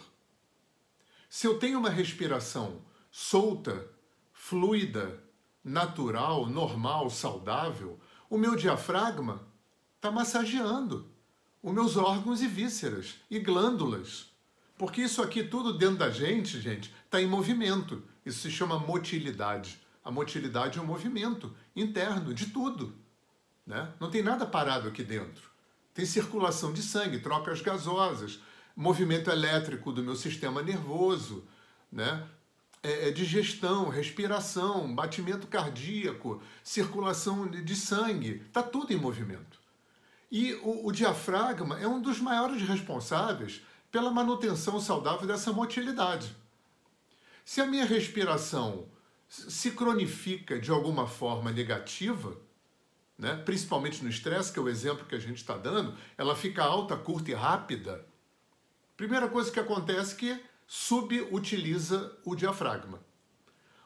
Se 1.30 1.46
eu 1.48 1.60
tenho 1.60 1.78
uma 1.78 1.90
respiração 1.90 2.82
solta, 3.12 3.90
fluida, 4.32 5.22
natural, 5.62 6.48
normal, 6.48 7.10
saudável, 7.10 8.00
o 8.30 8.38
meu 8.38 8.56
diafragma 8.56 9.46
está 9.98 10.10
massageando 10.10 11.12
os 11.62 11.74
meus 11.74 11.98
órgãos 11.98 12.42
e 12.42 12.48
vísceras 12.48 13.16
e 13.30 13.38
glândulas. 13.38 14.32
Porque 14.78 15.02
isso 15.02 15.22
aqui 15.22 15.44
tudo 15.44 15.78
dentro 15.78 15.98
da 15.98 16.10
gente, 16.10 16.60
gente, 16.60 16.94
está 17.06 17.22
em 17.22 17.28
movimento. 17.28 18.02
Isso 18.26 18.40
se 18.40 18.50
chama 18.50 18.80
motilidade. 18.80 19.80
A 20.04 20.10
motilidade 20.10 20.80
é 20.80 20.82
um 20.82 20.86
movimento 20.86 21.54
interno 21.76 22.34
de 22.34 22.48
tudo. 22.48 23.01
Né? 23.65 23.91
Não 24.00 24.10
tem 24.10 24.21
nada 24.21 24.45
parado 24.45 24.88
aqui 24.88 25.04
dentro. 25.04 25.50
Tem 25.93 26.06
circulação 26.06 26.71
de 26.71 26.82
sangue, 26.82 27.19
trocas 27.19 27.62
gasosas, 27.62 28.39
movimento 28.76 29.30
elétrico 29.30 29.91
do 29.91 30.04
meu 30.04 30.15
sistema 30.15 30.62
nervoso, 30.62 31.43
né? 31.91 32.28
É, 32.84 33.10
é 33.10 33.12
digestão, 33.12 33.89
respiração, 33.89 34.93
batimento 34.95 35.45
cardíaco, 35.45 36.41
circulação 36.63 37.47
de 37.47 37.76
sangue, 37.76 38.41
está 38.47 38.63
tudo 38.63 38.91
em 38.91 38.97
movimento. 38.97 39.60
E 40.32 40.54
o, 40.63 40.88
o 40.88 40.91
diafragma 40.91 41.80
é 41.80 41.88
um 41.88 42.02
dos 42.02 42.19
maiores 42.19 42.62
responsáveis 42.63 43.62
pela 43.91 44.10
manutenção 44.10 44.80
saudável 44.80 45.28
dessa 45.28 45.52
motilidade. 45.52 46.36
Se 47.43 47.60
a 47.60 47.67
minha 47.67 47.86
respiração 47.86 48.88
se 49.28 49.71
cronifica 49.71 50.58
de 50.58 50.71
alguma 50.71 51.08
forma 51.08 51.52
negativa, 51.52 52.38
né? 53.22 53.36
principalmente 53.46 54.04
no 54.04 54.10
estresse, 54.10 54.52
que 54.52 54.58
é 54.58 54.62
o 54.64 54.68
exemplo 54.68 55.06
que 55.06 55.14
a 55.14 55.20
gente 55.20 55.38
está 55.38 55.56
dando, 55.56 55.96
ela 56.18 56.36
fica 56.36 56.64
alta, 56.64 56.98
curta 56.98 57.30
e 57.30 57.36
rápida. 57.36 58.04
Primeira 58.98 59.30
coisa 59.30 59.52
que 59.52 59.60
acontece 59.60 60.16
é 60.16 60.18
que 60.18 60.44
subutiliza 60.66 62.18
o 62.26 62.36
diafragma. 62.36 63.00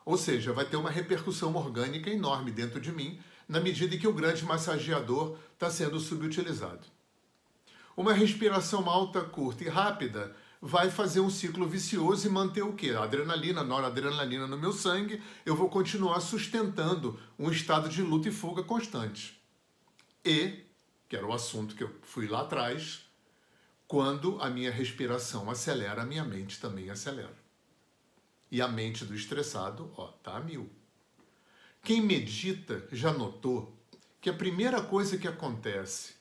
Ou 0.05 0.17
seja, 0.17 0.53
vai 0.53 0.63
ter 0.63 0.77
uma 0.77 0.89
repercussão 0.89 1.53
orgânica 1.53 2.09
enorme 2.09 2.49
dentro 2.49 2.79
de 2.79 2.93
mim, 2.93 3.19
na 3.45 3.59
medida 3.59 3.93
em 3.93 3.99
que 3.99 4.07
o 4.07 4.13
grande 4.13 4.45
massageador 4.45 5.37
está 5.53 5.69
sendo 5.69 5.99
subutilizado. 5.99 6.87
Uma 7.97 8.13
respiração 8.13 8.89
alta, 8.89 9.19
curta 9.21 9.65
e 9.65 9.67
rápida 9.67 10.33
vai 10.65 10.89
fazer 10.89 11.19
um 11.19 11.29
ciclo 11.29 11.67
vicioso 11.67 12.25
e 12.25 12.29
manter 12.29 12.63
o 12.63 12.73
quê? 12.73 12.89
A 12.89 13.03
adrenalina, 13.03 13.63
noradrenalina 13.63 14.47
no 14.47 14.57
meu 14.57 14.73
sangue, 14.73 15.21
eu 15.45 15.55
vou 15.55 15.69
continuar 15.69 16.19
sustentando 16.21 17.19
um 17.37 17.51
estado 17.51 17.87
de 17.87 18.01
luta 18.01 18.29
e 18.29 18.31
fuga 18.31 18.63
constante. 18.63 19.39
E, 20.25 20.65
que 21.07 21.15
era 21.15 21.25
o 21.25 21.31
assunto 21.31 21.75
que 21.75 21.83
eu 21.83 21.95
fui 22.01 22.27
lá 22.27 22.41
atrás, 22.41 23.05
quando 23.87 24.41
a 24.41 24.49
minha 24.49 24.71
respiração 24.71 25.51
acelera, 25.51 26.01
a 26.01 26.05
minha 26.05 26.23
mente 26.23 26.59
também 26.59 26.89
acelera. 26.89 27.37
E 28.49 28.59
a 28.59 28.67
mente 28.67 29.05
do 29.05 29.13
estressado, 29.13 29.93
ó, 29.95 30.07
tá 30.23 30.35
a 30.35 30.39
mil. 30.39 30.67
Quem 31.83 32.01
medita 32.01 32.87
já 32.91 33.13
notou 33.13 33.77
que 34.19 34.31
a 34.31 34.33
primeira 34.33 34.81
coisa 34.81 35.15
que 35.15 35.27
acontece 35.27 36.14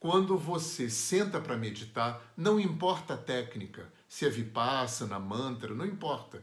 quando 0.00 0.38
você 0.38 0.88
senta 0.88 1.38
para 1.38 1.58
meditar, 1.58 2.32
não 2.34 2.58
importa 2.58 3.14
a 3.14 3.18
técnica, 3.18 3.92
se 4.08 4.24
é 4.24 4.30
vipassana, 4.30 5.18
mantra, 5.18 5.74
não 5.74 5.84
importa. 5.84 6.42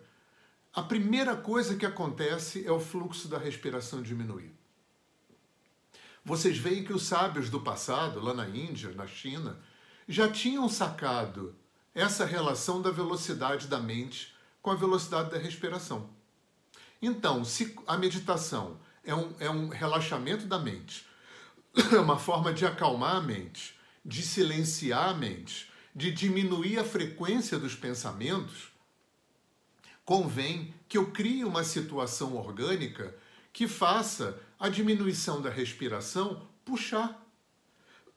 A 0.72 0.84
primeira 0.84 1.36
coisa 1.36 1.76
que 1.76 1.86
acontece 1.86 2.64
é 2.68 2.72
o 2.72 2.80
fluxo 2.80 3.28
da 3.28 3.40
respiração 3.40 4.04
diminuir. 4.04 4.56
Vocês 6.24 6.60
veem 6.60 6.84
que 6.84 6.94
os 6.94 7.08
sábios 7.08 7.50
do 7.50 7.60
passado, 7.60 8.20
lá 8.20 8.32
na 8.32 8.48
Índia, 8.48 8.92
na 8.92 9.08
China, 9.08 9.58
já 10.08 10.30
tinham 10.30 10.70
sacado 10.70 11.56
essa 11.96 12.26
relação 12.26 12.80
da 12.80 12.92
velocidade 12.92 13.66
da 13.66 13.80
mente 13.80 14.36
com 14.62 14.70
a 14.70 14.76
velocidade 14.76 15.32
da 15.32 15.40
respiração. 15.40 16.12
Então, 17.02 17.44
se 17.44 17.76
a 17.88 17.98
meditação 17.98 18.80
é 19.04 19.16
um, 19.16 19.34
é 19.40 19.50
um 19.50 19.70
relaxamento 19.70 20.46
da 20.46 20.60
mente, 20.60 21.07
uma 22.02 22.18
forma 22.18 22.54
de 22.54 22.66
acalmar 22.66 23.18
a 23.18 23.22
mente, 23.22 23.78
de 24.04 24.22
silenciar 24.22 25.10
a 25.10 25.14
mente, 25.14 25.72
de 25.96 26.12
diminuir 26.12 26.80
a 26.80 26.84
frequência 26.84 27.58
dos 27.58 27.76
pensamentos, 27.76 28.70
convém 30.06 30.74
que 30.88 30.98
eu 30.98 31.12
crie 31.12 31.44
uma 31.44 31.64
situação 31.64 32.36
orgânica 32.36 33.16
que 33.52 33.68
faça 33.68 34.40
a 34.60 34.70
diminuição 34.70 35.42
da 35.42 35.50
respiração 35.50 36.48
puxar. 36.64 37.26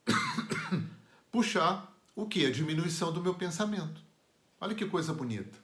puxar 1.31 1.97
o 2.15 2.27
que? 2.27 2.47
A 2.47 2.51
diminuição 2.51 3.13
do 3.13 3.23
meu 3.23 3.35
pensamento. 3.35 4.01
Olha 4.61 4.75
que 4.75 4.85
coisa 4.85 5.13
bonita. 5.13 5.59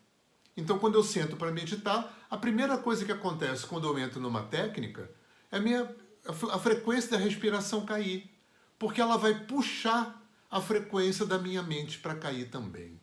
Então, 0.57 0.79
quando 0.79 0.95
eu 0.95 1.05
sento 1.05 1.37
para 1.37 1.53
meditar, 1.53 2.27
a 2.31 2.37
primeira 2.37 2.79
coisa 2.79 3.05
que 3.05 3.13
acontece 3.13 3.67
quando 3.67 3.87
eu 3.87 3.99
entro 3.99 4.19
numa 4.19 4.43
técnica 4.43 5.11
é 5.53 5.61
minha 5.61 5.95
a 6.29 6.59
frequência 6.59 7.11
da 7.11 7.17
respiração 7.17 7.85
cair, 7.85 8.31
porque 8.79 9.01
ela 9.01 9.17
vai 9.17 9.47
puxar 9.47 10.23
a 10.51 10.61
frequência 10.61 11.27
da 11.27 11.39
minha 11.39 11.63
mente 11.63 11.99
para 11.99 12.15
cair 12.15 12.51
também. 12.51 13.01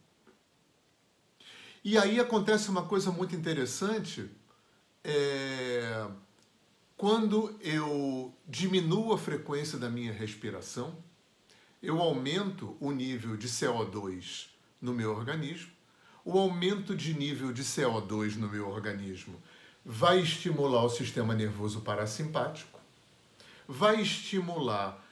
E 1.83 1.97
aí 1.97 2.19
acontece 2.19 2.69
uma 2.69 2.85
coisa 2.85 3.11
muito 3.11 3.35
interessante, 3.35 4.29
é, 5.03 6.07
quando 6.95 7.53
eu 7.59 8.33
diminuo 8.47 9.11
a 9.11 9.17
frequência 9.17 9.77
da 9.77 9.89
minha 9.89 10.13
respiração, 10.13 10.95
eu 11.81 12.01
aumento 12.01 12.77
o 12.79 12.91
nível 12.91 13.35
de 13.35 13.49
CO2 13.49 14.47
no 14.79 14.93
meu 14.93 15.11
organismo, 15.11 15.71
o 16.23 16.39
aumento 16.39 16.95
de 16.95 17.13
nível 17.13 17.51
de 17.51 17.63
CO2 17.63 18.37
no 18.37 18.47
meu 18.47 18.69
organismo 18.69 19.41
vai 19.83 20.21
estimular 20.21 20.85
o 20.85 20.89
sistema 20.89 21.35
nervoso 21.35 21.81
parasimpático, 21.81 22.72
vai 23.67 24.01
estimular 24.01 25.03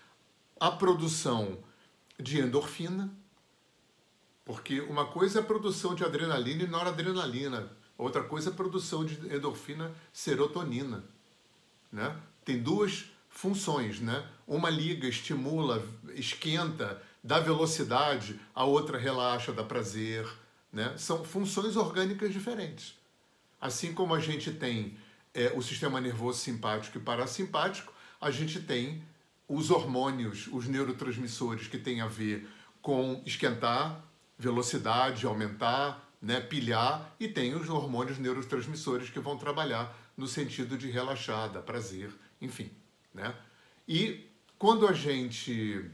a 0.60 0.72
produção 0.72 1.58
de 2.20 2.40
endorfina, 2.40 3.12
porque 4.46 4.82
uma 4.82 5.06
coisa 5.06 5.40
é 5.40 5.42
a 5.42 5.46
produção 5.46 5.96
de 5.96 6.04
adrenalina 6.04 6.64
e 6.64 6.68
noradrenalina, 6.68 7.72
outra 7.98 8.24
coisa 8.24 8.50
é 8.50 8.54
a 8.54 8.56
produção 8.56 9.06
de 9.06 9.16
endorfina 9.34 9.92
serotonina. 10.14 11.04
né? 11.92 12.16
Tem 12.46 12.62
duas 12.62 13.06
funções, 13.30 14.00
né? 14.00 14.28
Uma 14.48 14.70
liga, 14.70 15.08
estimula, 15.08 15.84
esquenta, 16.14 17.02
dá 17.24 17.40
velocidade, 17.40 18.40
a 18.54 18.66
outra 18.66 18.98
relaxa, 18.98 19.52
dá 19.52 19.64
prazer, 19.64 20.28
né? 20.72 20.94
São 20.98 21.24
funções 21.24 21.76
orgânicas 21.76 22.32
diferentes. 22.32 22.96
Assim 23.60 23.94
como 23.94 24.14
a 24.14 24.20
gente 24.20 24.52
tem 24.52 24.98
é, 25.34 25.54
o 25.56 25.62
sistema 25.62 26.02
nervoso 26.02 26.40
simpático 26.40 26.98
e 26.98 27.02
parasimpático, 27.02 27.94
a 28.22 28.30
gente 28.30 28.62
tem 28.62 29.04
os 29.48 29.72
hormônios, 29.72 30.48
os 30.52 30.68
neurotransmissores 30.68 31.68
que 31.68 31.78
têm 31.78 32.00
a 32.00 32.08
ver 32.08 32.48
com 32.82 33.22
esquentar, 33.26 34.06
velocidade, 34.38 35.26
aumentar, 35.26 36.10
né, 36.22 36.40
pilhar, 36.40 37.14
e 37.20 37.28
tem 37.28 37.56
os 37.56 37.68
hormônios 37.68 38.20
neurotransmissores 38.20 39.10
que 39.10 39.20
vão 39.20 39.38
trabalhar 39.38 39.98
no 40.16 40.28
sentido 40.28 40.78
de 40.78 40.90
relaxar, 40.90 41.50
dar 41.50 41.62
prazer, 41.62 42.12
enfim. 42.40 42.72
Né? 43.14 43.34
E 43.88 44.30
quando 44.58 44.88
a 44.88 44.94
gente 44.94 45.90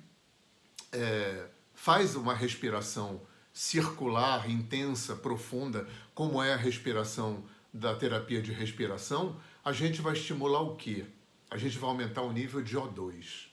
é, 0.92 1.48
faz 1.74 2.16
uma 2.16 2.34
respiração 2.34 3.22
circular, 3.54 4.50
intensa, 4.50 5.16
profunda, 5.16 5.88
como 6.14 6.44
é 6.44 6.54
a 6.54 6.58
respiração 6.58 7.44
da 7.74 7.96
terapia 7.96 8.42
de 8.42 8.52
respiração, 8.52 9.40
a 9.64 9.72
gente 9.72 10.02
vai 10.02 10.14
estimular 10.14 10.62
o 10.62 10.76
quê? 10.76 11.06
A 11.50 11.58
gente 11.58 11.78
vai 11.78 11.90
aumentar 11.90 12.22
o 12.22 12.32
nível 12.32 12.62
de 12.62 12.78
O2. 12.78 13.48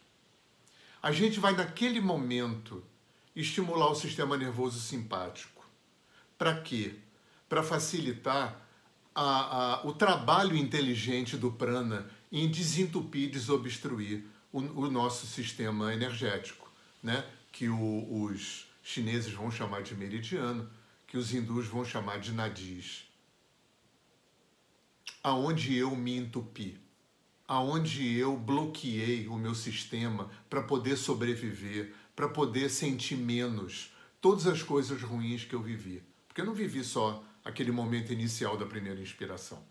A 1.02 1.12
gente 1.12 1.38
vai, 1.38 1.54
naquele 1.54 2.00
momento, 2.00 2.82
estimular 3.36 3.90
o 3.90 3.94
sistema 3.94 4.36
nervoso 4.36 4.80
simpático. 4.80 5.66
Para 6.38 6.60
quê? 6.60 6.96
Para 7.48 7.62
facilitar 7.62 8.60
a, 9.14 9.82
a, 9.82 9.86
o 9.86 9.92
trabalho 9.92 10.56
inteligente 10.56 11.36
do 11.36 11.52
prana 11.52 12.10
em 12.32 12.50
desentupir, 12.50 13.30
desobstruir 13.30 14.24
o, 14.52 14.58
o 14.58 14.90
nosso 14.90 15.26
sistema 15.26 15.92
energético, 15.92 16.70
né? 17.02 17.24
que 17.52 17.68
o, 17.68 18.24
os 18.24 18.66
chineses 18.82 19.32
vão 19.32 19.50
chamar 19.50 19.82
de 19.82 19.94
meridiano, 19.94 20.68
que 21.06 21.16
os 21.16 21.32
hindus 21.32 21.68
vão 21.68 21.84
chamar 21.84 22.18
de 22.18 22.32
nadis. 22.32 23.04
Aonde 25.22 25.76
eu 25.76 25.94
me 25.94 26.16
entupi, 26.16 26.80
aonde 27.46 28.16
eu 28.16 28.36
bloqueei 28.36 29.28
o 29.28 29.36
meu 29.36 29.54
sistema 29.54 30.30
para 30.48 30.62
poder 30.62 30.96
sobreviver, 30.96 31.94
para 32.16 32.28
poder 32.28 32.70
sentir 32.70 33.16
menos 33.16 33.92
todas 34.20 34.46
as 34.46 34.62
coisas 34.62 35.02
ruins 35.02 35.44
que 35.44 35.54
eu 35.54 35.62
vivi. 35.62 36.02
Porque 36.26 36.40
eu 36.40 36.46
não 36.46 36.54
vivi 36.54 36.82
só 36.82 37.22
aquele 37.44 37.70
momento 37.70 38.12
inicial 38.12 38.56
da 38.56 38.64
primeira 38.64 39.00
inspiração. 39.00 39.62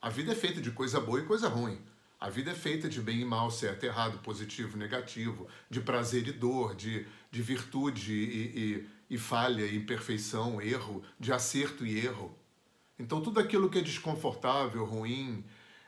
A 0.00 0.10
vida 0.10 0.32
é 0.32 0.34
feita 0.34 0.60
de 0.60 0.70
coisa 0.70 1.00
boa 1.00 1.20
e 1.20 1.24
coisa 1.24 1.48
ruim. 1.48 1.80
A 2.20 2.28
vida 2.28 2.52
é 2.52 2.54
feita 2.54 2.88
de 2.88 3.00
bem 3.00 3.20
e 3.20 3.24
mal, 3.24 3.50
certo 3.50 3.84
e 3.84 3.86
errado, 3.86 4.18
positivo 4.18 4.76
e 4.76 4.78
negativo, 4.78 5.48
de 5.68 5.80
prazer 5.80 6.28
e 6.28 6.32
dor, 6.32 6.74
de, 6.74 7.06
de 7.30 7.42
virtude 7.42 8.12
e, 8.12 8.60
e, 9.10 9.14
e 9.14 9.18
falha, 9.18 9.66
imperfeição, 9.74 10.60
erro, 10.60 11.02
de 11.18 11.32
acerto 11.32 11.84
e 11.84 11.98
erro. 11.98 12.36
Então, 12.98 13.20
tudo 13.20 13.40
aquilo 13.40 13.68
que 13.68 13.78
é 13.78 13.82
desconfortável, 13.82 14.84
ruim, 14.84 15.44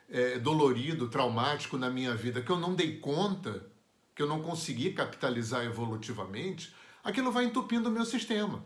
é, 0.08 0.38
dolorido, 0.38 1.08
traumático 1.08 1.76
na 1.76 1.90
minha 1.90 2.14
vida, 2.14 2.42
que 2.42 2.50
eu 2.50 2.58
não 2.58 2.74
dei 2.74 2.98
conta, 2.98 3.66
que 4.14 4.22
eu 4.22 4.28
não 4.28 4.42
consegui 4.42 4.92
capitalizar 4.92 5.64
evolutivamente, 5.64 6.74
aquilo 7.02 7.32
vai 7.32 7.44
entupindo 7.44 7.88
o 7.88 7.92
meu 7.92 8.04
sistema. 8.04 8.64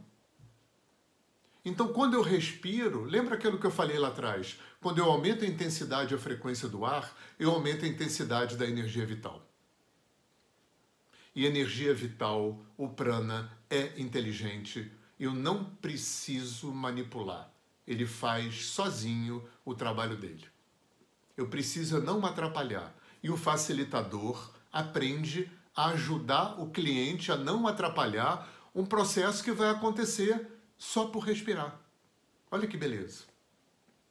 Então, 1.64 1.92
quando 1.92 2.14
eu 2.14 2.22
respiro, 2.22 3.04
lembra 3.04 3.34
aquilo 3.34 3.58
que 3.58 3.66
eu 3.66 3.70
falei 3.70 3.98
lá 3.98 4.08
atrás? 4.08 4.58
Quando 4.80 4.98
eu 4.98 5.04
aumento 5.04 5.44
a 5.44 5.48
intensidade 5.48 6.14
e 6.14 6.16
a 6.16 6.20
frequência 6.20 6.68
do 6.68 6.84
ar, 6.84 7.14
eu 7.38 7.50
aumento 7.50 7.84
a 7.84 7.88
intensidade 7.88 8.56
da 8.56 8.66
energia 8.66 9.04
vital. 9.04 9.46
E 11.34 11.44
energia 11.44 11.92
vital, 11.92 12.64
o 12.76 12.88
prana, 12.88 13.52
é 13.68 14.00
inteligente. 14.00 14.90
Eu 15.18 15.34
não 15.34 15.64
preciso 15.64 16.72
manipular. 16.72 17.52
Ele 17.86 18.06
faz 18.06 18.66
sozinho 18.66 19.46
o 19.64 19.74
trabalho 19.74 20.16
dele. 20.16 20.46
Eu 21.38 21.46
preciso 21.46 22.00
não 22.00 22.20
me 22.20 22.26
atrapalhar. 22.26 22.92
E 23.22 23.30
o 23.30 23.36
facilitador 23.36 24.50
aprende 24.72 25.48
a 25.74 25.90
ajudar 25.90 26.60
o 26.60 26.68
cliente 26.68 27.30
a 27.30 27.36
não 27.36 27.68
atrapalhar 27.68 28.52
um 28.74 28.84
processo 28.84 29.44
que 29.44 29.52
vai 29.52 29.70
acontecer 29.70 30.48
só 30.76 31.06
por 31.06 31.20
respirar. 31.20 31.80
Olha 32.50 32.66
que 32.66 32.76
beleza. 32.76 33.22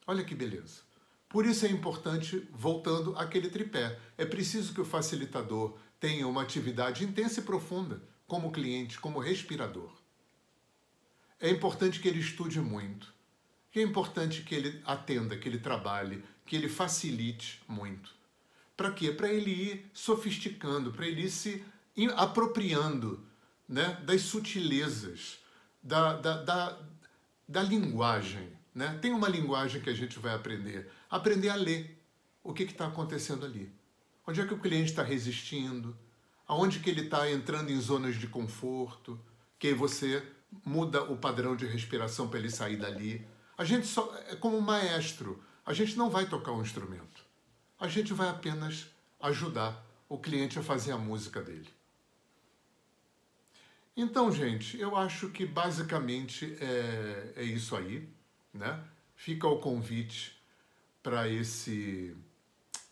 Olha 0.07 0.23
que 0.23 0.33
beleza. 0.33 0.81
Por 1.27 1.45
isso 1.45 1.65
é 1.65 1.69
importante, 1.69 2.47
voltando 2.53 3.13
àquele 3.17 3.49
tripé, 3.49 3.99
é 4.17 4.25
preciso 4.25 4.73
que 4.73 4.79
o 4.79 4.85
facilitador 4.85 5.77
tenha 5.99 6.25
uma 6.25 6.41
atividade 6.41 7.03
intensa 7.03 7.41
e 7.41 7.43
profunda 7.43 8.01
como 8.25 8.53
cliente, 8.53 9.01
como 9.01 9.19
respirador. 9.19 9.91
É 11.41 11.49
importante 11.49 11.99
que 11.99 12.07
ele 12.07 12.19
estude 12.19 12.61
muito. 12.61 13.13
É 13.75 13.81
importante 13.81 14.41
que 14.43 14.55
ele 14.55 14.81
atenda, 14.85 15.37
que 15.37 15.47
ele 15.47 15.59
trabalhe, 15.59 16.23
que 16.47 16.55
ele 16.55 16.69
facilite 16.69 17.61
muito. 17.67 18.15
Para 18.75 18.91
quê? 18.91 19.11
Para 19.11 19.31
ele 19.31 19.51
ir 19.51 19.91
sofisticando, 19.93 20.91
para 20.91 21.05
ele 21.05 21.23
ir 21.23 21.29
se 21.29 21.63
apropriando 22.15 23.23
né, 23.67 24.01
das 24.05 24.21
sutilezas, 24.21 25.39
da, 25.83 26.13
da, 26.13 26.43
da, 26.43 26.79
da 27.47 27.61
linguagem. 27.61 28.49
Né? 28.73 28.97
Tem 29.01 29.11
uma 29.11 29.27
linguagem 29.27 29.81
que 29.81 29.89
a 29.89 29.93
gente 29.93 30.19
vai 30.19 30.33
aprender. 30.33 30.91
Aprender 31.09 31.49
a 31.49 31.55
ler 31.55 31.99
o 32.43 32.53
que 32.53 32.63
está 32.63 32.87
acontecendo 32.87 33.45
ali. 33.45 33.71
Onde 34.25 34.41
é 34.41 34.45
que 34.45 34.53
o 34.53 34.59
cliente 34.59 34.91
está 34.91 35.03
resistindo? 35.03 35.97
Aonde 36.47 36.79
que 36.79 36.89
ele 36.89 37.01
está 37.01 37.29
entrando 37.29 37.71
em 37.71 37.81
zonas 37.81 38.15
de 38.15 38.27
conforto? 38.27 39.19
Que 39.59 39.67
aí 39.67 39.73
você 39.73 40.23
muda 40.63 41.03
o 41.03 41.17
padrão 41.17 41.55
de 41.55 41.65
respiração 41.65 42.27
para 42.27 42.39
ele 42.39 42.49
sair 42.49 42.77
dali. 42.77 43.25
A 43.57 43.63
gente 43.63 43.87
só 43.87 44.15
é 44.29 44.35
como 44.35 44.61
maestro. 44.61 45.43
A 45.67 45.73
gente 45.73 45.97
não 45.97 46.09
vai 46.09 46.25
tocar 46.25 46.53
um 46.53 46.61
instrumento. 46.61 47.25
A 47.77 47.89
gente 47.89 48.13
vai 48.13 48.29
apenas 48.29 48.87
ajudar 49.19 49.85
o 50.07 50.17
cliente 50.17 50.57
a 50.57 50.63
fazer 50.63 50.93
a 50.93 50.97
música 50.97 51.41
dele. 51.41 51.67
Então, 53.93 54.31
gente, 54.31 54.79
eu 54.79 54.95
acho 54.95 55.27
que 55.27 55.45
basicamente 55.45 56.55
é, 56.61 57.33
é 57.35 57.43
isso 57.43 57.75
aí, 57.75 58.07
né? 58.53 58.81
Fica 59.13 59.45
o 59.45 59.59
convite 59.59 60.41
para 61.03 61.27
esse 61.27 62.15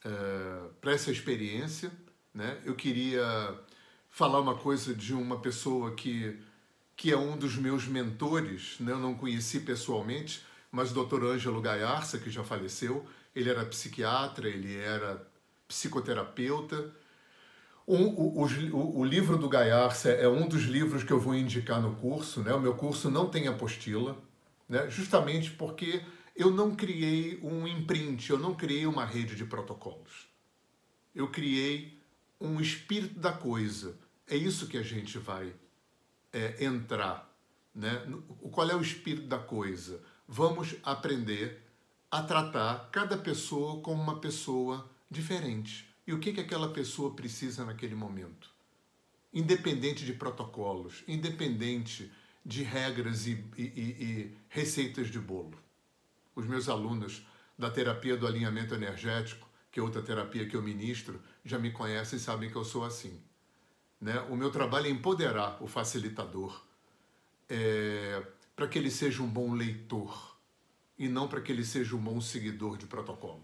é, 0.04 0.70
para 0.82 0.92
essa 0.92 1.10
experiência, 1.10 1.90
né? 2.34 2.62
Eu 2.66 2.76
queria 2.76 3.24
falar 4.10 4.42
uma 4.42 4.58
coisa 4.58 4.94
de 4.94 5.14
uma 5.14 5.40
pessoa 5.40 5.96
que 5.96 6.44
que 6.94 7.10
é 7.10 7.18
um 7.18 7.38
dos 7.38 7.56
meus 7.56 7.88
mentores, 7.88 8.76
né? 8.82 8.92
Eu 8.92 9.00
não 9.00 9.16
conheci 9.16 9.62
pessoalmente, 9.62 10.44
mas 10.76 10.92
o 10.92 11.06
Dr. 11.06 11.24
Ângelo 11.24 11.62
Gaiarsa, 11.62 12.20
que 12.20 12.30
já 12.30 12.44
faleceu, 12.44 13.06
ele 13.34 13.50
era 13.50 13.66
psiquiatra, 13.66 14.50
ele 14.50 14.76
era 14.76 15.26
psicoterapeuta, 15.70 16.94
um, 17.88 18.08
o, 18.08 18.44
o, 18.44 19.00
o, 19.00 19.06
livro 19.06 19.38
do 19.38 19.48
Gaiarsa 19.48 20.10
é 20.10 20.28
um 20.28 20.48
dos 20.50 20.64
livros 20.64 21.04
que 21.04 21.14
eu 21.14 21.20
vou 21.20 21.34
indicar 21.34 21.82
no 21.82 21.96
curso. 21.96 22.42
Né? 22.42 22.52
O 22.52 22.60
meu 22.60 22.74
curso 22.74 23.10
não 23.10 23.30
tem 23.30 23.48
apostila, 23.48 24.18
né? 24.68 24.90
justamente 24.90 25.52
porque 25.52 26.04
eu 26.36 26.52
não 26.52 26.76
criei 26.76 27.40
um 27.42 27.66
imprint, 27.68 28.30
eu 28.30 28.40
não 28.40 28.54
criei 28.54 28.86
uma 28.86 29.06
rede 29.06 29.36
de 29.36 29.46
protocolos. 29.46 30.28
Eu 31.14 31.30
criei 31.30 31.98
um 32.42 32.60
espírito 32.60 33.20
da 33.20 33.32
coisa. 33.32 33.96
É 34.28 34.36
isso 34.36 34.68
que 34.68 34.78
a 34.78 34.84
gente 34.84 35.20
vai 35.20 35.54
é, 36.34 36.66
entrar. 36.66 37.32
Né? 37.74 38.04
Qual 38.52 38.70
é 38.70 38.76
o 38.76 38.82
espírito 38.82 39.28
da 39.28 39.40
coisa? 39.40 40.04
Vamos 40.28 40.76
aprender 40.84 41.62
a 42.10 42.24
tratar 42.24 42.90
cada 42.92 43.18
pessoa 43.18 43.82
como 43.82 44.02
uma 44.02 44.20
pessoa 44.20 44.90
diferente 45.10 45.88
e 46.08 46.14
o 46.14 46.20
que, 46.20 46.34
que 46.34 46.42
aquela 46.42 46.70
pessoa 46.70 47.14
precisa 47.14 47.66
naquele 47.66 47.96
momento. 47.96 48.50
Independente 49.34 50.06
de 50.06 50.14
protocolos, 50.14 51.04
independente 51.08 52.12
de 52.46 52.64
regras 52.64 53.28
e, 53.28 53.44
e, 53.58 53.62
e 53.62 54.38
receitas 54.50 55.08
de 55.08 55.20
bolo. 55.20 55.58
Os 56.36 56.46
meus 56.46 56.70
alunos 56.70 57.26
da 57.58 57.70
terapia 57.70 58.16
do 58.16 58.28
alinhamento 58.28 58.74
energético, 58.74 59.48
que 59.72 59.80
é 59.80 59.84
outra 59.84 60.02
terapia 60.02 60.48
que 60.48 60.56
eu 60.56 60.62
ministro, 60.62 61.22
já 61.44 61.58
me 61.58 61.72
conhecem 61.72 62.18
e 62.18 62.22
sabem 62.22 62.50
que 62.50 62.56
eu 62.56 62.64
sou 62.64 62.86
assim. 62.86 63.20
Né? 64.00 64.20
O 64.30 64.36
meu 64.36 64.52
trabalho 64.52 64.88
é 64.88 64.90
empoderar 64.90 65.62
o 65.62 65.68
facilitador 65.68 66.64
é, 67.50 68.24
para 68.56 68.68
que 68.68 68.78
ele 68.78 68.90
seja 68.90 69.22
um 69.22 69.28
bom 69.28 69.54
leitor 69.54 70.38
e 70.98 71.10
não 71.10 71.28
para 71.28 71.42
que 71.42 71.52
ele 71.52 71.66
seja 71.66 71.96
um 71.96 72.00
bom 72.00 72.22
seguidor 72.22 72.78
de 72.78 72.86
protocolo. 72.86 73.44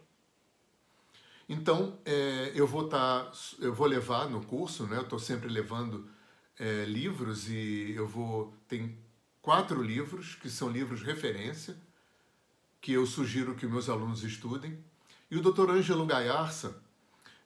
Então, 1.49 1.99
é, 2.05 2.51
eu 2.55 2.66
vou 2.66 2.88
tá, 2.88 3.30
eu 3.59 3.74
vou 3.74 3.88
levar 3.88 4.30
no 4.30 4.45
curso, 4.45 4.88
né? 4.88 4.97
Eu 4.97 5.01
estou 5.01 5.20
sempre 5.20 5.49
levando 5.49 6.09
é, 6.57 6.86
livros 6.86 7.49
e 7.49 7.91
eu 7.95 8.07
vou 8.07 8.53
tem 8.68 8.97
quatro 9.41 9.82
livros 9.84 10.36
que 10.36 10.49
são 10.49 10.70
livros 10.70 11.01
referência 11.01 11.76
que 12.80 12.93
eu 12.93 13.05
sugiro 13.05 13.55
que 13.55 13.68
meus 13.68 13.89
alunos 13.89 14.24
estudem. 14.24 14.84
E 15.30 15.38
o 15.38 15.41
Dr. 15.41 15.70
Ângelo 15.70 16.05
Gaiarsa, 16.05 16.82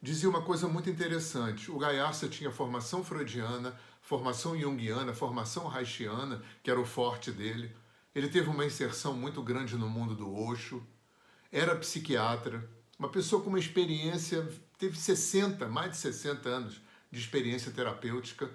dizia 0.01 0.29
uma 0.29 0.41
coisa 0.41 0.67
muito 0.67 0.89
interessante. 0.89 1.69
O 1.69 1.77
Gaiarsa 1.77 2.27
tinha 2.27 2.51
formação 2.51 3.03
freudiana, 3.03 3.77
formação 4.05 4.55
junguiana, 4.57 5.15
formação 5.15 5.67
haitiana, 5.67 6.39
que 6.61 6.69
era 6.69 6.79
o 6.79 6.85
forte 6.85 7.31
dele. 7.31 7.75
Ele 8.13 8.29
teve 8.29 8.47
uma 8.47 8.63
inserção 8.63 9.15
muito 9.15 9.41
grande 9.41 9.75
no 9.75 9.89
mundo 9.89 10.15
do 10.15 10.31
Osho, 10.31 10.85
era 11.51 11.75
psiquiatra, 11.75 12.69
uma 12.99 13.09
pessoa 13.09 13.41
com 13.41 13.49
uma 13.49 13.57
experiência, 13.57 14.47
teve 14.77 14.95
60, 14.95 15.67
mais 15.67 15.91
de 15.91 15.97
60 15.97 16.47
anos 16.47 16.81
de 17.11 17.19
experiência 17.19 17.71
terapêutica, 17.71 18.49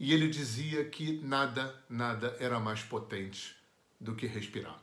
e 0.00 0.12
ele 0.14 0.26
dizia 0.26 0.86
que 0.86 1.20
nada, 1.20 1.74
nada 1.88 2.34
era 2.40 2.58
mais 2.58 2.82
potente 2.82 3.54
do 4.00 4.14
que 4.14 4.26
respirar, 4.26 4.82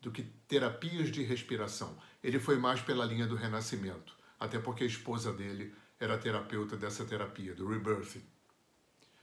do 0.00 0.10
que 0.10 0.22
terapias 0.48 1.12
de 1.12 1.22
respiração. 1.22 1.98
Ele 2.24 2.40
foi 2.40 2.56
mais 2.56 2.80
pela 2.80 3.04
linha 3.04 3.26
do 3.26 3.36
renascimento, 3.36 4.16
até 4.38 4.58
porque 4.58 4.84
a 4.84 4.86
esposa 4.86 5.34
dele 5.34 5.74
era 5.98 6.16
terapeuta 6.16 6.78
dessa 6.78 7.04
terapia, 7.04 7.54
do 7.54 7.68
rebirthing. 7.68 8.22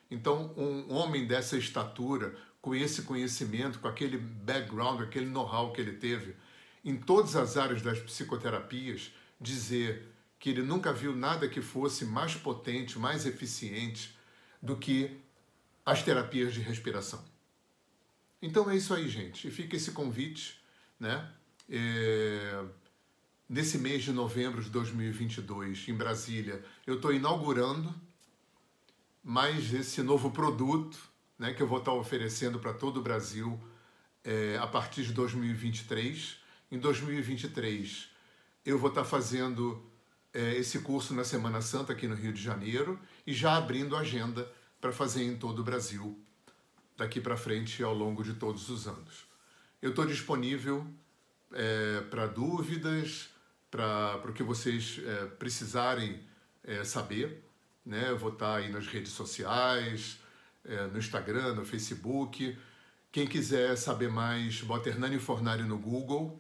Então, 0.10 0.54
um 0.56 0.94
homem 0.94 1.26
dessa 1.28 1.58
estatura, 1.58 2.36
com 2.62 2.74
esse 2.74 3.04
conhecimento, 3.04 3.80
com 3.80 3.88
aquele 3.88 4.18
background, 4.18 5.02
aquele 5.02 5.26
know-how 5.26 5.72
que 5.74 5.82
ele 5.82 5.94
teve, 5.94 6.36
em 6.84 6.96
todas 6.98 7.36
as 7.36 7.58
áreas 7.58 7.82
das 7.82 8.00
psicoterapias, 8.00 9.12
dizer 9.40 10.08
que 10.40 10.50
ele 10.50 10.62
nunca 10.62 10.94
viu 10.94 11.16
nada 11.16 11.48
que 11.48 11.62
fosse 11.62 12.06
mais 12.06 12.36
potente, 12.36 12.98
mais 12.98 13.26
eficiente 13.26 14.16
do 14.62 14.78
que 14.78 15.20
as 15.86 16.04
terapias 16.04 16.54
de 16.54 16.62
respiração. 16.62 17.24
Então 18.42 18.70
é 18.70 18.76
isso 18.76 18.94
aí, 18.94 19.08
gente. 19.10 19.48
E 19.48 19.52
fica 19.52 19.76
esse 19.76 19.92
convite, 19.92 20.62
né? 21.00 21.32
É... 21.70 22.64
Nesse 23.50 23.78
mês 23.78 24.04
de 24.04 24.12
novembro 24.12 24.62
de 24.62 24.70
2022, 24.70 25.88
em 25.88 25.94
Brasília, 25.94 26.64
eu 26.86 26.96
estou 26.96 27.14
inaugurando 27.14 27.96
mais 29.28 29.74
esse 29.74 30.02
novo 30.02 30.32
produto, 30.32 30.98
né, 31.38 31.54
que 31.54 31.62
eu 31.62 31.68
vou 31.68 31.80
estar 31.80 31.92
oferecendo 31.92 32.60
para 32.60 32.74
todo 32.74 33.02
o 33.02 33.04
Brasil 33.04 33.60
é, 34.24 34.58
a 34.58 34.66
partir 34.66 35.04
de 35.04 35.12
2023. 35.12 36.38
Em 36.72 36.80
2023, 36.80 38.08
eu 38.66 38.80
vou 38.80 38.88
estar 38.88 39.04
fazendo 39.04 39.84
é, 40.34 40.56
esse 40.56 40.80
curso 40.80 41.14
na 41.14 41.26
Semana 41.26 41.62
Santa 41.62 41.92
aqui 41.92 42.08
no 42.08 42.16
Rio 42.16 42.32
de 42.32 42.42
Janeiro 42.42 42.98
e 43.26 43.34
já 43.34 43.58
abrindo 43.58 43.98
agenda 43.98 44.50
para 44.80 44.94
fazer 44.94 45.26
em 45.26 45.36
todo 45.36 45.60
o 45.60 45.64
Brasil 45.64 46.18
daqui 46.96 47.20
para 47.20 47.36
frente 47.36 47.84
ao 47.84 47.94
longo 47.94 48.24
de 48.24 48.34
todos 48.34 48.70
os 48.70 48.88
anos. 48.88 49.26
Eu 49.82 49.90
estou 49.90 50.06
disponível 50.06 50.88
é, 51.52 52.00
para 52.10 52.28
dúvidas, 52.28 53.28
para 53.70 54.22
o 54.24 54.32
que 54.32 54.42
vocês 54.42 55.02
é, 55.06 55.26
precisarem 55.26 56.22
é, 56.64 56.86
saber. 56.86 57.44
Né? 57.88 58.10
Eu 58.10 58.18
vou 58.18 58.34
estar 58.34 58.58
aí 58.58 58.70
nas 58.70 58.86
redes 58.86 59.14
sociais, 59.14 60.20
é, 60.66 60.88
no 60.88 60.98
Instagram, 60.98 61.56
no 61.56 61.66
Facebook. 61.66 62.58
Quem 63.14 63.26
quiser 63.26 63.78
saber 63.78 64.10
mais, 64.10 64.62
bota 64.62 64.90
Hernani 64.90 65.18
Fornari 65.18 65.64
no 65.64 65.78
Google. 65.78 66.38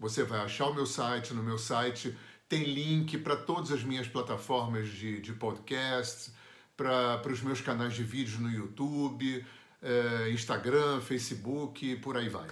Você 0.00 0.24
vai 0.24 0.40
achar 0.40 0.66
o 0.66 0.74
meu 0.74 0.84
site. 0.84 1.32
No 1.32 1.42
meu 1.42 1.56
site 1.56 2.18
tem 2.48 2.64
link 2.64 3.16
para 3.18 3.36
todas 3.36 3.70
as 3.70 3.84
minhas 3.84 4.08
plataformas 4.08 4.88
de, 4.88 5.20
de 5.20 5.32
podcast, 5.32 6.32
para 6.76 7.22
os 7.30 7.40
meus 7.40 7.60
canais 7.60 7.94
de 7.94 8.02
vídeos 8.02 8.40
no 8.40 8.50
YouTube, 8.50 9.46
é, 9.80 10.30
Instagram, 10.30 11.00
Facebook, 11.00 11.94
por 11.98 12.16
aí 12.16 12.28
vai. 12.28 12.48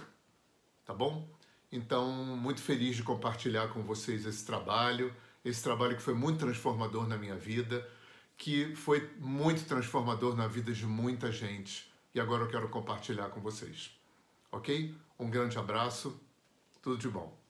Tá 0.85 0.93
bom? 0.93 1.29
Então, 1.69 2.09
muito 2.37 2.61
feliz 2.61 2.95
de 2.95 3.03
compartilhar 3.03 3.67
com 3.73 3.81
vocês 3.83 4.25
esse 4.25 4.45
trabalho, 4.45 5.13
esse 5.43 5.61
trabalho 5.61 5.97
que 5.97 6.01
foi 6.01 6.13
muito 6.13 6.39
transformador 6.39 7.05
na 7.07 7.17
minha 7.17 7.35
vida, 7.35 7.85
que 8.41 8.75
foi 8.75 9.07
muito 9.19 9.65
transformador 9.65 10.35
na 10.35 10.47
vida 10.47 10.73
de 10.73 10.83
muita 10.83 11.31
gente. 11.31 11.93
E 12.11 12.19
agora 12.19 12.41
eu 12.41 12.47
quero 12.47 12.67
compartilhar 12.69 13.29
com 13.29 13.39
vocês. 13.39 13.95
Ok? 14.51 14.95
Um 15.19 15.29
grande 15.29 15.59
abraço, 15.59 16.19
tudo 16.81 16.97
de 16.97 17.07
bom. 17.07 17.40